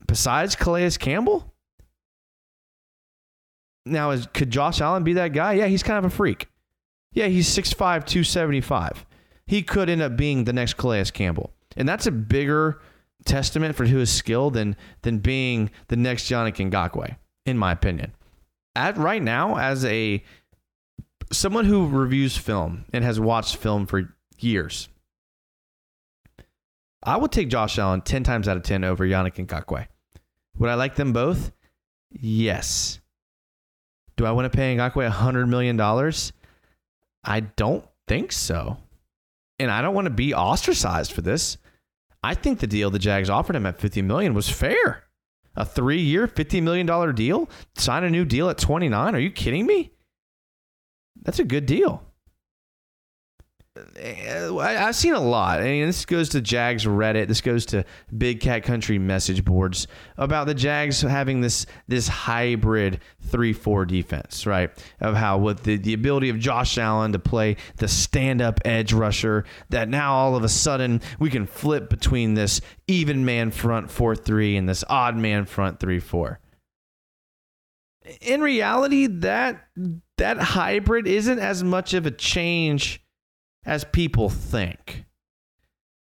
besides 0.07 0.57
Calais 0.57 0.91
Campbell, 0.99 1.53
now, 3.85 4.11
is, 4.11 4.27
could 4.33 4.51
Josh 4.51 4.81
Allen 4.81 5.03
be 5.03 5.15
that 5.15 5.33
guy? 5.33 5.55
Yeah, 5.55 5.67
he's 5.67 5.83
kind 5.83 5.99
of 5.99 6.05
a 6.05 6.15
freak. 6.15 6.49
Yeah, 7.13 7.27
he's 7.27 7.49
6'5, 7.49 7.77
275. 7.77 9.05
He 9.47 9.63
could 9.63 9.89
end 9.89 10.03
up 10.03 10.17
being 10.17 10.45
the 10.45 10.53
next 10.53 10.75
Calais 10.75 11.07
Campbell. 11.13 11.53
And 11.77 11.89
that's 11.89 12.07
a 12.07 12.13
bigger 12.13 12.81
testament 13.25 13.77
for 13.77 13.85
his 13.85 14.11
skill 14.11 14.51
than 14.51 14.77
than 15.03 15.19
being 15.19 15.71
the 15.89 15.97
next 15.97 16.31
Yannick 16.31 16.57
Ngakoue, 16.71 17.17
in 17.47 17.59
my 17.59 17.73
opinion. 17.73 18.13
At 18.75 18.97
right 18.97 19.23
now, 19.23 19.57
as 19.57 19.85
a 19.85 20.23
someone 21.31 21.65
who 21.65 21.89
reviews 21.89 22.37
film 22.37 22.85
and 22.93 23.05
has 23.05 23.21
watched 23.21 23.57
film 23.57 23.87
for 23.87 24.15
years, 24.39 24.89
I 27.03 27.17
would 27.17 27.33
take 27.33 27.49
Josh 27.49 27.79
Allen 27.79 28.01
10 28.01 28.23
times 28.23 28.49
out 28.49 28.57
of 28.57 28.63
10 28.63 28.85
over 28.85 29.05
Yannick 29.05 29.35
Ngakoue. 29.35 29.87
Would 30.59 30.71
I 30.71 30.75
like 30.75 30.95
them 30.95 31.13
both? 31.13 31.53
Yes. 32.11 33.01
Do 34.17 34.27
I 34.27 34.33
want 34.33 34.51
to 34.51 34.57
pay 34.57 34.77
Ngakoue 34.77 35.11
$100 35.11 35.49
million? 35.49 35.81
I 37.25 37.41
don't 37.41 37.85
think 38.07 38.33
so. 38.33 38.77
And 39.59 39.71
I 39.71 39.83
don't 39.83 39.95
want 39.95 40.07
to 40.07 40.11
be 40.11 40.35
ostracized 40.35 41.13
for 41.13 41.23
this. 41.23 41.57
I 42.23 42.35
think 42.35 42.61
the 42.61 42.67
deal 42.67 42.91
the 42.91 42.99
Jags 42.99 43.31
offered 43.31 43.57
him 43.57 43.67
at 43.67 43.81
50 43.81 44.03
million 44.03 44.35
was 44.35 44.49
fair. 44.49 45.05
A 45.57 45.65
three-year, 45.65 46.29
$50 46.29 46.63
million 46.63 47.15
deal? 47.15 47.49
Sign 47.77 48.05
a 48.05 48.11
new 48.11 48.25
deal 48.25 48.49
at 48.49 48.59
29? 48.59 49.15
Are 49.15 49.19
you 49.19 49.31
kidding 49.31 49.67
me? 49.67 49.93
That's 51.21 51.39
a 51.39 51.45
good 51.45 51.67
deal. 51.67 52.03
Eh, 53.97 54.51
I've 54.51 54.95
seen 54.95 55.15
a 55.15 55.21
lot. 55.21 55.61
I 55.61 55.65
mean, 55.65 55.87
this 55.87 56.05
goes 56.05 56.29
to 56.31 56.43
Jags 56.43 56.85
Reddit. 56.85 57.29
This 57.29 57.41
goes 57.41 57.65
to 57.67 57.87
Big 58.17 58.41
Cat 58.41 58.65
Country 58.65 58.99
message 58.99 59.47
boards 59.47 59.87
about 60.19 60.47
the 60.47 60.55
Jags 60.55 61.01
having 61.01 61.41
this 61.41 61.65
this 61.89 62.07
hybrid 62.07 63.01
three 63.23 63.55
four 63.55 63.87
defense, 63.87 64.47
right? 64.47 64.71
Of 65.01 65.15
how 65.15 65.39
with 65.39 65.63
the, 65.63 65.79
the 65.79 65.95
ability 65.95 66.29
of 66.29 66.39
Josh 66.39 66.77
Allen 66.77 67.13
to 67.13 67.19
play 67.19 67.57
the 67.77 67.89
stand 67.89 68.43
up 68.43 68.61
edge 68.67 68.93
rusher, 68.93 69.45
that 69.71 69.89
now 69.89 70.13
all 70.13 70.37
of 70.37 70.45
a 70.45 70.51
sudden 70.51 71.01
we 71.19 71.31
can 71.31 71.47
flip 71.47 71.89
between 71.89 72.35
this 72.35 72.61
even 72.89 73.25
man 73.25 73.51
front 73.51 73.91
four 73.91 74.15
three 74.15 74.57
and 74.57 74.69
this 74.69 74.85
odd 74.91 75.17
man 75.17 75.47
front 75.47 75.81
three 75.81 76.01
four. 76.01 76.41
In 78.21 78.43
reality, 78.43 79.07
that 79.07 79.69
that 80.19 80.37
hybrid 80.37 81.07
isn't 81.07 81.39
as 81.39 81.65
much 81.65 81.95
of 81.95 82.05
a 82.05 82.11
change 82.11 83.02
as 83.65 83.85
people 83.85 84.29
think. 84.29 85.05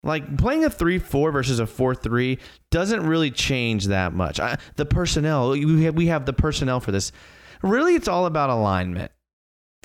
Like 0.04 0.38
playing 0.38 0.64
a 0.64 0.70
3 0.70 1.00
4 1.00 1.32
versus 1.32 1.60
a 1.60 1.66
4 1.66 1.96
3 1.96 2.38
doesn't 2.70 3.06
really 3.06 3.32
change 3.32 3.88
that 3.88 4.14
much. 4.14 4.40
I, 4.40 4.58
the 4.76 4.86
personnel, 4.86 5.52
we 5.52 5.84
have, 5.84 5.96
we 5.96 6.08
have 6.08 6.26
the 6.26 6.34
personnel 6.34 6.80
for 6.80 6.92
this. 6.92 7.12
Really, 7.64 7.96
it's 7.96 8.08
all 8.08 8.28
about 8.28 8.52
alignment. 8.52 9.12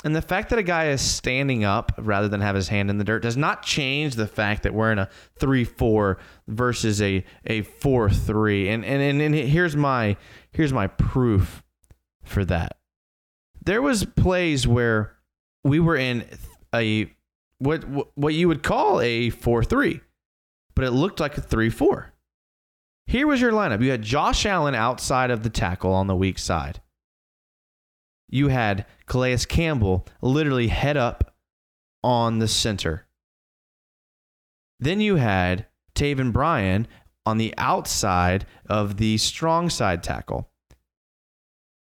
And 0.05 0.17
the 0.17 0.23
fact 0.23 0.51
that 0.51 0.59
a 0.59 0.63
guy 0.63 0.89
is 0.89 1.01
standing 1.01 1.65
up 1.65 1.93
rather 1.99 2.29
than 2.29 2.41
have 2.41 2.55
his 2.55 2.69
hand 2.69 2.89
in 2.89 2.99
the 2.99 3.05
dirt 3.05 3.23
does 3.23 3.37
not 3.37 3.63
change 3.63 4.15
the 4.15 4.27
fact 4.27 4.63
that 4.63 4.73
we're 4.75 4.93
in 4.93 4.99
a 4.99 5.09
3 5.39 5.65
4 5.65 6.19
versus 6.49 7.01
a, 7.01 7.25
a 7.47 7.63
4 7.63 8.11
3. 8.11 8.69
And, 8.69 8.85
and, 8.85 9.03
and, 9.03 9.23
and 9.23 9.35
here's, 9.35 9.77
my, 9.77 10.17
here's 10.53 10.73
my 10.73 10.87
proof 10.87 11.63
for 12.25 12.45
that. 12.45 12.77
There 13.65 13.83
was 13.83 14.05
plays 14.05 14.67
where 14.67 15.17
we 15.65 15.81
were 15.81 15.97
in 15.97 16.25
a 16.75 17.11
what 17.61 17.85
what 18.17 18.35
you 18.35 18.49
would 18.49 18.65
call 18.65 19.01
a 19.01 19.31
4-3, 19.31 20.01
but 20.75 20.85
it 20.85 20.91
looked 20.91 21.21
like 21.21 21.39
a 21.39 21.43
3-4. 21.43 22.07
Here 23.07 23.27
was 23.27 23.41
your 23.41 23.53
lineup. 23.53 23.83
You 23.83 23.91
had 23.91 24.03
Josh 24.03 24.45
Allen 24.47 24.75
outside 24.75 25.31
of 25.31 25.43
the 25.43 25.51
tackle 25.51 25.93
on 25.93 26.07
the 26.07 26.17
weak 26.17 26.39
side. 26.39 26.81
You 28.29 28.49
had 28.49 28.87
Calais 29.07 29.39
Campbell 29.49 30.07
literally 30.23 30.69
head 30.69 30.97
up 30.97 31.35
on 32.03 32.39
the 32.39 32.49
center. 32.49 33.07
Then 34.79 35.01
you 35.01 35.17
had 35.17 35.67
Taven 35.95 36.33
Bryan 36.33 36.87
on 37.27 37.39
the 37.39 37.53
outside 37.59 38.47
of 38.67 38.97
the 38.97 39.19
strong 39.19 39.69
side 39.69 40.03
tackle. 40.03 40.49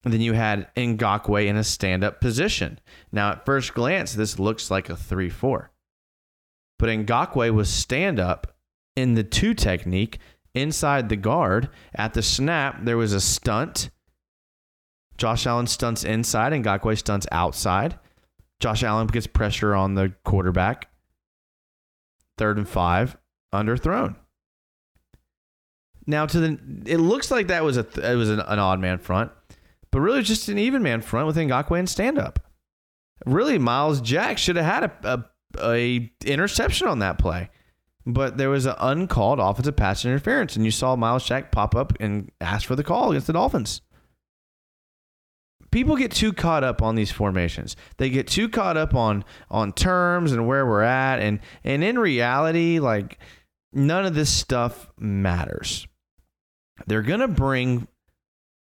And 0.02 0.14
then 0.14 0.20
you 0.20 0.32
had 0.32 0.74
Ngakoue 0.76 1.46
in 1.46 1.56
a 1.56 1.64
stand 1.64 2.04
up 2.04 2.20
position. 2.20 2.78
Now, 3.12 3.32
at 3.32 3.44
first 3.44 3.74
glance, 3.74 4.14
this 4.14 4.38
looks 4.38 4.70
like 4.70 4.88
a 4.88 4.96
3 4.96 5.28
4. 5.28 5.70
But 6.78 6.88
Ngakoue 6.88 7.52
was 7.52 7.68
stand 7.68 8.18
up 8.18 8.56
in 8.96 9.14
the 9.14 9.24
two 9.24 9.52
technique 9.52 10.18
inside 10.54 11.08
the 11.08 11.16
guard. 11.16 11.68
At 11.94 12.14
the 12.14 12.22
snap, 12.22 12.84
there 12.84 12.96
was 12.96 13.12
a 13.12 13.20
stunt. 13.20 13.90
Josh 15.18 15.46
Allen 15.46 15.66
stunts 15.66 16.02
inside 16.02 16.54
and 16.54 16.64
Ngakoue 16.64 16.96
stunts 16.96 17.26
outside. 17.30 17.98
Josh 18.58 18.82
Allen 18.82 19.06
gets 19.06 19.26
pressure 19.26 19.74
on 19.74 19.94
the 19.94 20.14
quarterback. 20.24 20.88
Third 22.38 22.56
and 22.56 22.68
five, 22.68 23.18
underthrown. 23.52 24.16
Now 26.06 26.26
to 26.26 26.40
the, 26.40 26.58
it 26.86 26.96
looks 26.96 27.30
like 27.30 27.48
that 27.48 27.62
was 27.62 27.76
a 27.76 27.86
it 28.02 28.16
was 28.16 28.30
an, 28.30 28.40
an 28.40 28.58
odd 28.58 28.80
man 28.80 28.98
front, 28.98 29.30
but 29.92 30.00
really 30.00 30.22
just 30.22 30.48
an 30.48 30.58
even 30.58 30.82
man 30.82 31.00
front 31.00 31.26
with 31.26 31.36
Ngakoue 31.36 31.78
and 31.78 31.88
stand 31.88 32.18
up. 32.18 32.38
Really, 33.26 33.58
Myles 33.58 34.00
Jack 34.00 34.38
should 34.38 34.56
have 34.56 34.64
had 34.64 34.84
a, 34.84 35.24
a, 35.58 35.72
a 35.72 36.10
interception 36.24 36.86
on 36.86 37.00
that 37.00 37.18
play, 37.18 37.50
but 38.06 38.36
there 38.38 38.50
was 38.50 38.66
an 38.66 38.76
uncalled 38.78 39.40
offensive 39.40 39.76
pass 39.76 40.04
interference, 40.04 40.56
and 40.56 40.64
you 40.64 40.70
saw 40.70 40.96
Myles 40.96 41.26
Jack 41.26 41.52
pop 41.52 41.74
up 41.74 41.92
and 42.00 42.30
ask 42.40 42.66
for 42.66 42.76
the 42.76 42.84
call 42.84 43.10
against 43.10 43.26
the 43.26 43.32
Dolphins 43.32 43.82
people 45.70 45.96
get 45.96 46.10
too 46.10 46.32
caught 46.32 46.64
up 46.64 46.82
on 46.82 46.94
these 46.94 47.12
formations. 47.12 47.76
They 47.96 48.10
get 48.10 48.26
too 48.26 48.48
caught 48.48 48.76
up 48.76 48.94
on 48.94 49.24
on 49.50 49.72
terms 49.72 50.32
and 50.32 50.46
where 50.46 50.66
we're 50.66 50.82
at 50.82 51.20
and 51.20 51.40
and 51.64 51.82
in 51.82 51.98
reality 51.98 52.78
like 52.78 53.18
none 53.72 54.04
of 54.04 54.14
this 54.14 54.30
stuff 54.30 54.88
matters. 54.98 55.86
They're 56.86 57.02
to 57.20 57.28
bring 57.28 57.86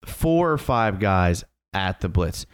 four 0.07 0.51
or 0.51 0.59
five 0.59 0.99
guys 1.01 1.45
at 1.73 2.01
the 2.01 2.09
blitz. 2.09 2.47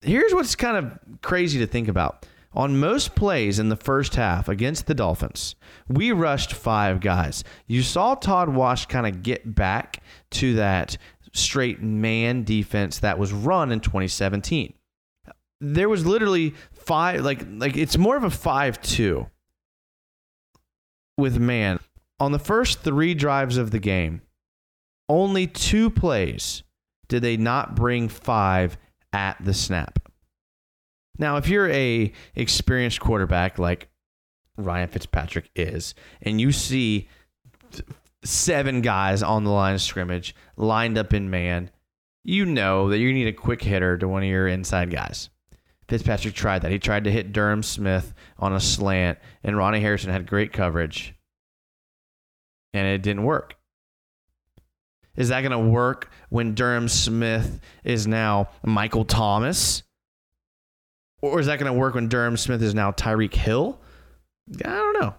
Here's 0.00 0.34
what's 0.34 0.56
kind 0.56 0.76
of 0.76 0.98
crazy 1.22 1.58
to 1.60 1.66
think 1.66 1.88
about. 1.88 2.26
On 2.54 2.78
most 2.78 3.14
plays 3.14 3.58
in 3.58 3.70
the 3.70 3.76
first 3.76 4.14
half 4.14 4.48
against 4.48 4.86
the 4.86 4.94
Dolphins, 4.94 5.54
we 5.88 6.12
rushed 6.12 6.52
five 6.52 7.00
guys. 7.00 7.44
You 7.66 7.82
saw 7.82 8.14
Todd 8.14 8.50
Wash 8.50 8.86
kind 8.86 9.06
of 9.06 9.22
get 9.22 9.54
back 9.54 10.02
to 10.32 10.54
that 10.56 10.98
straight 11.32 11.80
man 11.80 12.44
defense 12.44 12.98
that 12.98 13.18
was 13.18 13.32
run 13.32 13.72
in 13.72 13.80
2017. 13.80 14.74
There 15.62 15.88
was 15.88 16.04
literally 16.04 16.54
five 16.72 17.22
like 17.22 17.46
like 17.48 17.76
it's 17.76 17.96
more 17.96 18.16
of 18.16 18.24
a 18.24 18.28
5-2 18.28 19.30
with 21.16 21.38
man. 21.38 21.78
On 22.20 22.32
the 22.32 22.38
first 22.38 22.80
3 22.80 23.14
drives 23.14 23.56
of 23.56 23.70
the 23.70 23.78
game, 23.78 24.20
only 25.12 25.46
two 25.46 25.90
plays 25.90 26.62
did 27.08 27.22
they 27.22 27.36
not 27.36 27.76
bring 27.76 28.08
5 28.08 28.78
at 29.12 29.36
the 29.44 29.52
snap. 29.52 29.98
Now, 31.18 31.36
if 31.36 31.48
you're 31.48 31.68
a 31.68 32.10
experienced 32.34 33.00
quarterback 33.00 33.58
like 33.58 33.90
Ryan 34.56 34.88
Fitzpatrick 34.88 35.50
is 35.54 35.94
and 36.22 36.40
you 36.40 36.50
see 36.50 37.08
seven 38.24 38.80
guys 38.80 39.22
on 39.22 39.44
the 39.44 39.50
line 39.50 39.74
of 39.74 39.82
scrimmage 39.82 40.34
lined 40.56 40.96
up 40.96 41.12
in 41.12 41.28
man, 41.28 41.70
you 42.24 42.46
know 42.46 42.88
that 42.88 42.98
you 42.98 43.12
need 43.12 43.26
a 43.26 43.32
quick 43.32 43.60
hitter 43.60 43.98
to 43.98 44.08
one 44.08 44.22
of 44.22 44.28
your 44.30 44.48
inside 44.48 44.90
guys. 44.90 45.28
Fitzpatrick 45.88 46.34
tried 46.34 46.62
that. 46.62 46.70
He 46.70 46.78
tried 46.78 47.04
to 47.04 47.12
hit 47.12 47.34
Durham 47.34 47.62
Smythe 47.62 48.12
on 48.38 48.54
a 48.54 48.60
slant, 48.60 49.18
and 49.44 49.58
Ronnie 49.58 49.80
Harrison 49.80 50.10
had 50.10 50.26
great 50.26 50.50
coverage, 50.54 51.14
and 52.72 52.86
it 52.86 53.02
didn't 53.02 53.24
work. 53.24 53.56
Is 55.16 55.28
that 55.28 55.42
going 55.42 55.52
to 55.52 55.70
work 55.70 56.10
when 56.30 56.54
Durham 56.54 56.88
Smythe 56.88 57.60
is 57.84 58.06
now 58.06 58.48
Michael 58.64 59.04
Thomas? 59.04 59.82
Or 61.20 61.38
is 61.38 61.46
that 61.46 61.58
going 61.58 61.72
to 61.72 61.78
work 61.78 61.94
when 61.94 62.08
Durham 62.08 62.36
Smythe 62.36 62.62
is 62.62 62.74
now 62.74 62.92
Tyreek 62.92 63.34
Hill? 63.34 63.80
I 64.64 64.68
don't 64.68 65.00
know. 65.00 65.14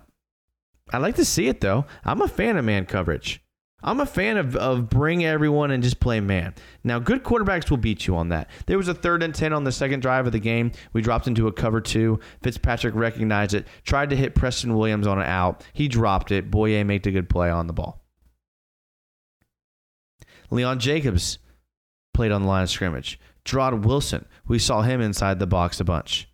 I'd 0.92 1.02
like 1.02 1.16
to 1.16 1.26
see 1.26 1.48
it 1.48 1.62
though. 1.62 1.86
I'm 2.04 2.22
a 2.22 2.28
fan 2.28 2.58
of 2.58 2.66
man 2.66 2.86
coverage. 2.86 3.42
I'm 3.86 4.00
a 4.00 4.06
fan 4.06 4.38
of, 4.38 4.56
of 4.56 4.90
bring 4.90 5.26
everyone 5.26 5.70
and 5.72 5.84
just 5.84 6.00
play 6.00 6.22
man. 6.22 6.56
Now, 6.86 7.00
good 7.00 7.24
quarterbacks 7.24 7.70
will 7.70 7.78
beat 7.78 8.08
you 8.08 8.16
on 8.16 8.30
that. 8.30 8.50
There 8.66 8.78
was 8.78 8.88
a 8.88 8.94
third 8.94 9.22
and 9.24 9.36
10 9.36 9.52
on 9.52 9.66
the 9.66 9.74
second 9.74 10.00
drive 10.00 10.26
of 10.26 10.32
the 10.32 10.40
game. 10.40 10.72
We 10.94 11.02
dropped 11.02 11.28
into 11.28 11.48
a 11.48 11.52
cover 11.52 11.82
two. 11.82 12.22
Fitzpatrick 12.42 12.96
recognized 12.96 13.54
it, 13.54 13.68
tried 13.84 14.10
to 14.12 14.16
hit 14.16 14.36
Preston 14.36 14.78
Williams 14.78 15.06
on 15.06 15.20
an 15.20 15.26
out. 15.26 15.66
He 15.74 15.90
dropped 15.90 16.32
it. 16.32 16.50
Bouye 16.50 16.86
made 16.86 17.06
a 17.06 17.12
good 17.12 17.30
play 17.30 17.50
on 17.50 17.68
the 17.68 17.74
ball. 17.74 18.03
Leon 20.54 20.80
Jacobs 20.80 21.40
played 22.14 22.32
on 22.32 22.44
the 22.44 22.48
line 22.48 22.64
of 22.64 22.70
scrimmage. 22.70 23.20
Jarrod 23.44 23.84
Wilson, 23.84 24.26
we 24.48 24.60
saw 24.60 24.84
him 24.84 25.02
inside 25.02 25.40
the 25.40 25.48
box 25.48 25.80
a 25.80 25.84
bunch. 25.84 26.30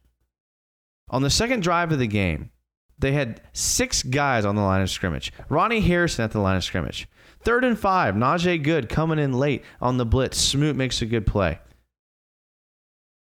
On 1.10 1.22
the 1.22 1.30
second 1.30 1.64
drive 1.64 1.92
of 1.92 2.00
the 2.00 2.08
game, 2.08 2.52
they 3.00 3.14
had 3.14 3.42
six 3.54 4.04
guys 4.04 4.46
on 4.46 4.56
the 4.56 4.62
line 4.62 4.82
of 4.82 4.90
scrimmage. 4.90 5.32
Ronnie 5.48 5.80
Harrison 5.80 6.26
at 6.26 6.32
the 6.32 6.42
line 6.42 6.58
of 6.58 6.64
scrimmage. 6.64 7.08
Third 7.42 7.64
and 7.64 7.80
five, 7.80 8.16
Najee 8.16 8.62
Goode 8.62 8.90
coming 8.90 9.20
in 9.20 9.32
late 9.32 9.64
on 9.82 9.98
the 9.98 10.06
blitz. 10.06 10.38
Smoot 10.38 10.76
makes 10.76 11.02
a 11.02 11.06
good 11.06 11.26
play. 11.26 11.60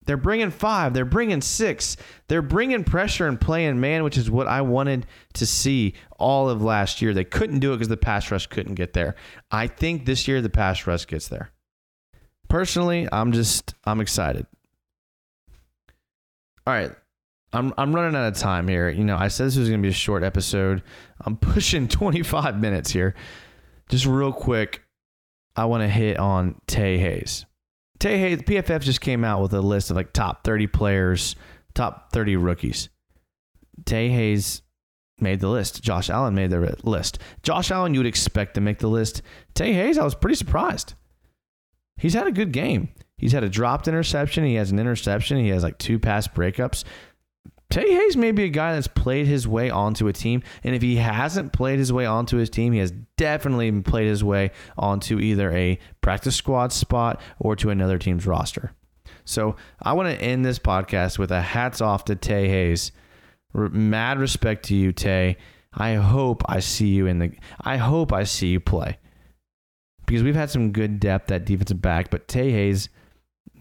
They're 0.10 0.18
bringing 0.18 0.50
five. 0.50 0.96
They're 0.96 1.06
bringing 1.06 1.40
six. 1.40 1.96
They're 2.30 2.42
bringing 2.42 2.84
pressure 2.84 3.28
and 3.28 3.40
playing 3.40 3.80
man, 3.80 4.04
which 4.04 4.18
is 4.18 4.28
what 4.32 4.48
I 4.48 4.62
wanted 4.62 5.06
to 5.34 5.46
see 5.46 5.94
all 6.18 6.50
of 6.50 6.64
last 6.64 7.00
year. 7.00 7.14
They 7.14 7.24
couldn't 7.24 7.60
do 7.60 7.74
it 7.74 7.76
because 7.76 7.90
the 7.90 7.96
pass 7.96 8.32
rush 8.32 8.48
couldn't 8.48 8.74
get 8.74 8.94
there. 8.94 9.14
I 9.52 9.68
think 9.68 10.08
this 10.08 10.28
year 10.28 10.42
the 10.42 10.50
pass 10.50 10.88
rush 10.88 11.06
gets 11.06 11.28
there. 11.28 11.52
Personally, 12.48 13.08
I'm 13.12 13.34
just 13.34 13.76
I'm 13.84 14.02
excited. 14.02 14.48
All 16.66 16.74
right, 16.74 16.92
I'm 17.54 17.72
I'm 17.78 17.94
running 17.94 18.16
out 18.16 18.30
of 18.30 18.36
time 18.36 18.68
here. 18.68 18.90
You 18.90 19.04
know, 19.04 19.16
I 19.16 19.28
said 19.28 19.46
this 19.46 19.58
was 19.58 19.70
going 19.70 19.80
to 19.80 19.86
be 19.86 19.92
a 19.92 19.94
short 19.94 20.24
episode. 20.24 20.82
I'm 21.22 21.38
pushing 21.38 21.88
25 21.88 22.60
minutes 22.60 22.90
here. 22.90 23.14
Just 23.90 24.08
real 24.08 24.34
quick, 24.34 24.82
I 25.56 25.66
want 25.66 25.84
to 25.84 25.88
hit 25.88 26.18
on 26.18 26.60
Tae 26.66 26.98
Hayes. 26.98 27.46
Tae 28.00 28.18
Hayes, 28.18 28.42
PFF 28.44 28.82
just 28.82 29.02
came 29.02 29.24
out 29.24 29.42
with 29.42 29.54
a 29.54 29.62
list 29.62 29.90
of 29.90 29.98
like 29.98 30.14
top 30.14 30.44
30 30.44 30.68
players, 30.68 31.36
top 31.74 32.12
30 32.14 32.38
rookies. 32.38 32.90
Tae 33.86 34.10
Hayes 34.10 34.62
made 35.20 35.42
the 35.42 35.50
list. 35.50 35.84
Josh 35.84 36.10
Allen 36.10 36.34
made 36.34 36.50
the 36.50 36.78
list. 36.84 37.20
Josh 37.44 37.72
Allen, 37.72 37.94
you 37.94 38.00
would 38.00 38.08
expect 38.08 38.54
to 38.56 38.62
make 38.62 38.80
the 38.80 38.88
list. 38.88 39.22
Tae 39.54 39.74
Hayes, 39.74 39.98
I 39.98 40.04
was 40.04 40.16
pretty 40.16 40.36
surprised. 40.36 40.94
He's 41.98 42.14
had 42.14 42.28
a 42.28 42.32
good 42.32 42.54
game. 42.54 42.90
He's 43.18 43.34
had 43.34 43.44
a 43.44 43.50
dropped 43.50 43.90
interception. 43.90 44.46
He 44.46 44.56
has 44.56 44.72
an 44.72 44.80
interception. 44.80 45.38
He 45.38 45.50
has 45.50 45.64
like 45.64 45.78
two 45.78 46.00
pass 46.00 46.28
breakups. 46.28 46.86
Tae 47.70 47.94
Hayes 47.94 48.18
may 48.18 48.32
be 48.32 48.46
a 48.46 48.50
guy 48.50 48.74
that's 48.74 48.88
played 48.88 49.28
his 49.28 49.48
way 49.48 49.70
onto 49.70 50.08
a 50.08 50.14
team, 50.14 50.42
and 50.64 50.74
if 50.74 50.82
he 50.82 50.96
hasn't 50.96 51.54
played 51.54 51.78
his 51.78 51.94
way 51.94 52.06
onto 52.06 52.38
his 52.38 52.50
team, 52.50 52.74
he 52.74 52.80
has 52.80 52.92
definitely 53.16 53.72
played 53.84 54.08
his 54.08 54.24
way 54.24 54.50
onto 54.76 55.20
either 55.20 55.52
a 55.52 55.78
practice 56.02 56.36
squad 56.36 56.74
spot 56.74 57.22
or 57.38 57.56
to 57.56 57.70
another 57.70 58.00
team's 58.00 58.26
roster. 58.26 58.72
So 59.24 59.56
I 59.84 59.94
want 59.94 60.10
to 60.10 60.24
end 60.24 60.44
this 60.44 60.58
podcast 60.58 61.20
with 61.20 61.32
a 61.32 61.42
hats 61.42 61.80
off 61.80 62.06
to 62.06 62.16
Tae 62.16 62.48
Hayes. 62.48 62.92
Mad 63.54 64.18
respect 64.18 64.66
to 64.66 64.76
you, 64.76 64.92
Tae. 64.92 65.38
I 65.72 65.94
hope 65.96 66.42
I 66.48 66.62
see 66.62 66.88
you 66.88 67.06
in 67.06 67.20
the. 67.20 67.32
I 67.62 67.78
hope 67.78 68.12
I 68.12 68.24
see 68.24 68.48
you 68.48 68.60
play 68.60 68.98
because 70.08 70.24
we've 70.24 70.34
had 70.34 70.50
some 70.50 70.72
good 70.72 71.00
depth 71.00 71.32
at 71.32 71.46
defensive 71.46 71.80
back, 71.80 72.10
but 72.10 72.28
Tae 72.28 72.50
Hayes 72.50 72.90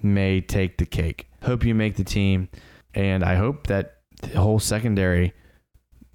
may 0.03 0.41
take 0.41 0.79
the 0.79 0.87
cake. 0.87 1.29
Hope 1.43 1.63
you 1.63 1.75
make 1.75 1.97
the 1.97 2.05
team, 2.05 2.49
and 2.95 3.23
I 3.23 3.35
hope 3.35 3.67
that 3.67 3.98
the 4.19 4.41
whole 4.41 4.59
secondary 4.59 5.33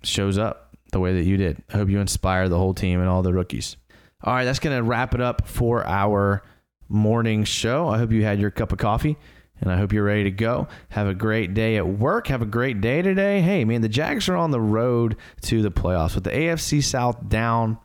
shows 0.03 0.37
up 0.37 0.75
the 0.91 0.99
way 0.99 1.13
that 1.13 1.23
you 1.23 1.37
did. 1.37 1.61
I 1.73 1.77
hope 1.77 1.89
you 1.89 1.99
inspire 1.99 2.49
the 2.49 2.57
whole 2.57 2.73
team 2.73 2.99
and 2.99 3.09
all 3.09 3.23
the 3.23 3.33
rookies. 3.33 3.77
All 4.23 4.33
right, 4.33 4.45
that's 4.45 4.59
going 4.59 4.77
to 4.77 4.83
wrap 4.83 5.13
it 5.13 5.21
up 5.21 5.47
for 5.47 5.85
our 5.85 6.43
morning 6.87 7.43
show. 7.43 7.87
I 7.89 7.97
hope 7.97 8.11
you 8.11 8.23
had 8.23 8.39
your 8.39 8.51
cup 8.51 8.71
of 8.71 8.77
coffee 8.77 9.17
and 9.59 9.71
I 9.71 9.77
hope 9.77 9.93
you're 9.93 10.03
ready 10.03 10.25
to 10.25 10.31
go. 10.31 10.67
Have 10.89 11.07
a 11.07 11.13
great 11.13 11.53
day 11.53 11.77
at 11.77 11.87
work. 11.87 12.27
Have 12.27 12.41
a 12.41 12.45
great 12.45 12.81
day 12.81 13.01
today. 13.01 13.41
Hey, 13.41 13.63
man, 13.65 13.81
the 13.81 13.89
Jags 13.89 14.27
are 14.27 14.35
on 14.35 14.51
the 14.51 14.61
road 14.61 15.15
to 15.43 15.61
the 15.61 15.71
playoffs 15.71 16.15
with 16.15 16.25
the 16.25 16.31
AFC 16.31 16.83
South 16.83 17.29
down. 17.29 17.77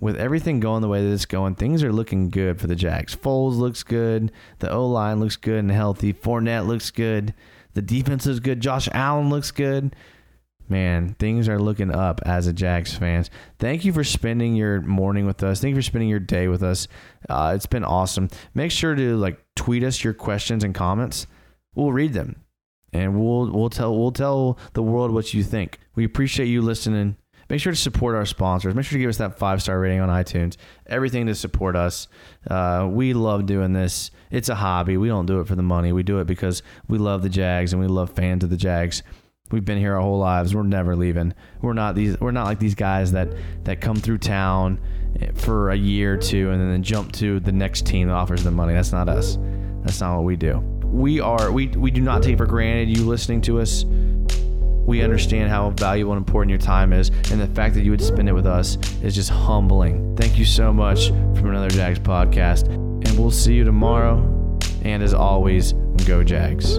With 0.00 0.16
everything 0.16 0.60
going 0.60 0.80
the 0.80 0.88
way 0.88 1.02
that 1.04 1.12
it's 1.12 1.26
going, 1.26 1.56
things 1.56 1.82
are 1.82 1.92
looking 1.92 2.30
good 2.30 2.60
for 2.60 2.68
the 2.68 2.76
Jags. 2.76 3.16
Foles 3.16 3.56
looks 3.56 3.82
good. 3.82 4.30
The 4.60 4.70
O 4.70 4.86
line 4.86 5.18
looks 5.18 5.34
good 5.34 5.58
and 5.58 5.72
healthy. 5.72 6.12
Fournette 6.12 6.68
looks 6.68 6.92
good. 6.92 7.34
The 7.78 7.82
defense 7.82 8.26
is 8.26 8.40
good. 8.40 8.58
Josh 8.58 8.88
Allen 8.90 9.30
looks 9.30 9.52
good. 9.52 9.94
Man, 10.68 11.14
things 11.20 11.48
are 11.48 11.60
looking 11.60 11.94
up 11.94 12.20
as 12.26 12.48
a 12.48 12.52
Jags 12.52 12.92
fans. 12.92 13.30
Thank 13.60 13.84
you 13.84 13.92
for 13.92 14.02
spending 14.02 14.56
your 14.56 14.80
morning 14.80 15.26
with 15.26 15.44
us. 15.44 15.60
Thank 15.60 15.76
you 15.76 15.76
for 15.76 15.82
spending 15.82 16.08
your 16.08 16.18
day 16.18 16.48
with 16.48 16.64
us. 16.64 16.88
Uh, 17.28 17.52
it's 17.54 17.66
been 17.66 17.84
awesome. 17.84 18.30
Make 18.52 18.72
sure 18.72 18.96
to 18.96 19.16
like 19.16 19.38
tweet 19.54 19.84
us 19.84 20.02
your 20.02 20.12
questions 20.12 20.64
and 20.64 20.74
comments. 20.74 21.28
We'll 21.76 21.92
read 21.92 22.14
them, 22.14 22.42
and 22.92 23.14
we'll 23.14 23.48
we'll 23.52 23.70
tell 23.70 23.96
we'll 23.96 24.10
tell 24.10 24.58
the 24.72 24.82
world 24.82 25.12
what 25.12 25.32
you 25.32 25.44
think. 25.44 25.78
We 25.94 26.02
appreciate 26.02 26.46
you 26.46 26.62
listening. 26.62 27.16
Make 27.48 27.60
sure 27.60 27.72
to 27.72 27.78
support 27.78 28.14
our 28.14 28.26
sponsors. 28.26 28.74
Make 28.74 28.84
sure 28.84 28.98
to 28.98 29.00
give 29.00 29.08
us 29.08 29.18
that 29.18 29.38
five 29.38 29.62
star 29.62 29.80
rating 29.80 30.00
on 30.00 30.08
iTunes. 30.08 30.56
Everything 30.86 31.26
to 31.26 31.34
support 31.34 31.76
us. 31.76 32.08
Uh, 32.48 32.88
we 32.90 33.14
love 33.14 33.46
doing 33.46 33.72
this. 33.72 34.10
It's 34.30 34.48
a 34.50 34.54
hobby. 34.54 34.96
We 34.96 35.08
don't 35.08 35.26
do 35.26 35.40
it 35.40 35.48
for 35.48 35.54
the 35.54 35.62
money. 35.62 35.92
We 35.92 36.02
do 36.02 36.18
it 36.18 36.26
because 36.26 36.62
we 36.88 36.98
love 36.98 37.22
the 37.22 37.30
Jags 37.30 37.72
and 37.72 37.80
we 37.80 37.88
love 37.88 38.10
fans 38.10 38.44
of 38.44 38.50
the 38.50 38.56
Jags. 38.56 39.02
We've 39.50 39.64
been 39.64 39.78
here 39.78 39.94
our 39.94 40.00
whole 40.02 40.18
lives. 40.18 40.54
We're 40.54 40.62
never 40.62 40.94
leaving. 40.94 41.32
We're 41.62 41.72
not 41.72 41.94
these. 41.94 42.20
We're 42.20 42.32
not 42.32 42.44
like 42.44 42.58
these 42.58 42.74
guys 42.74 43.12
that 43.12 43.32
that 43.64 43.80
come 43.80 43.96
through 43.96 44.18
town 44.18 44.78
for 45.34 45.70
a 45.70 45.76
year 45.76 46.14
or 46.14 46.16
two 46.18 46.50
and 46.50 46.60
then 46.60 46.82
jump 46.82 47.12
to 47.12 47.40
the 47.40 47.52
next 47.52 47.86
team 47.86 48.08
that 48.08 48.14
offers 48.14 48.44
them 48.44 48.54
money. 48.54 48.74
That's 48.74 48.92
not 48.92 49.08
us. 49.08 49.38
That's 49.84 50.00
not 50.00 50.16
what 50.16 50.24
we 50.24 50.36
do. 50.36 50.58
We 50.84 51.20
are. 51.20 51.50
We 51.50 51.68
we 51.68 51.90
do 51.90 52.02
not 52.02 52.22
take 52.22 52.36
for 52.36 52.46
granted 52.46 52.94
you 52.94 53.06
listening 53.06 53.40
to 53.42 53.60
us. 53.60 53.84
We 54.88 55.02
understand 55.02 55.50
how 55.50 55.68
valuable 55.68 56.14
and 56.14 56.18
important 56.18 56.48
your 56.48 56.58
time 56.58 56.94
is, 56.94 57.10
and 57.30 57.38
the 57.38 57.46
fact 57.48 57.74
that 57.74 57.82
you 57.82 57.90
would 57.90 58.00
spend 58.00 58.26
it 58.26 58.32
with 58.32 58.46
us 58.46 58.78
is 59.02 59.14
just 59.14 59.28
humbling. 59.28 60.16
Thank 60.16 60.38
you 60.38 60.46
so 60.46 60.72
much 60.72 61.08
from 61.08 61.50
another 61.50 61.68
Jags 61.68 61.98
podcast, 61.98 62.68
and 62.68 63.18
we'll 63.18 63.30
see 63.30 63.52
you 63.52 63.64
tomorrow. 63.64 64.16
And 64.84 65.02
as 65.02 65.12
always, 65.12 65.74
go 66.06 66.24
Jags. 66.24 66.78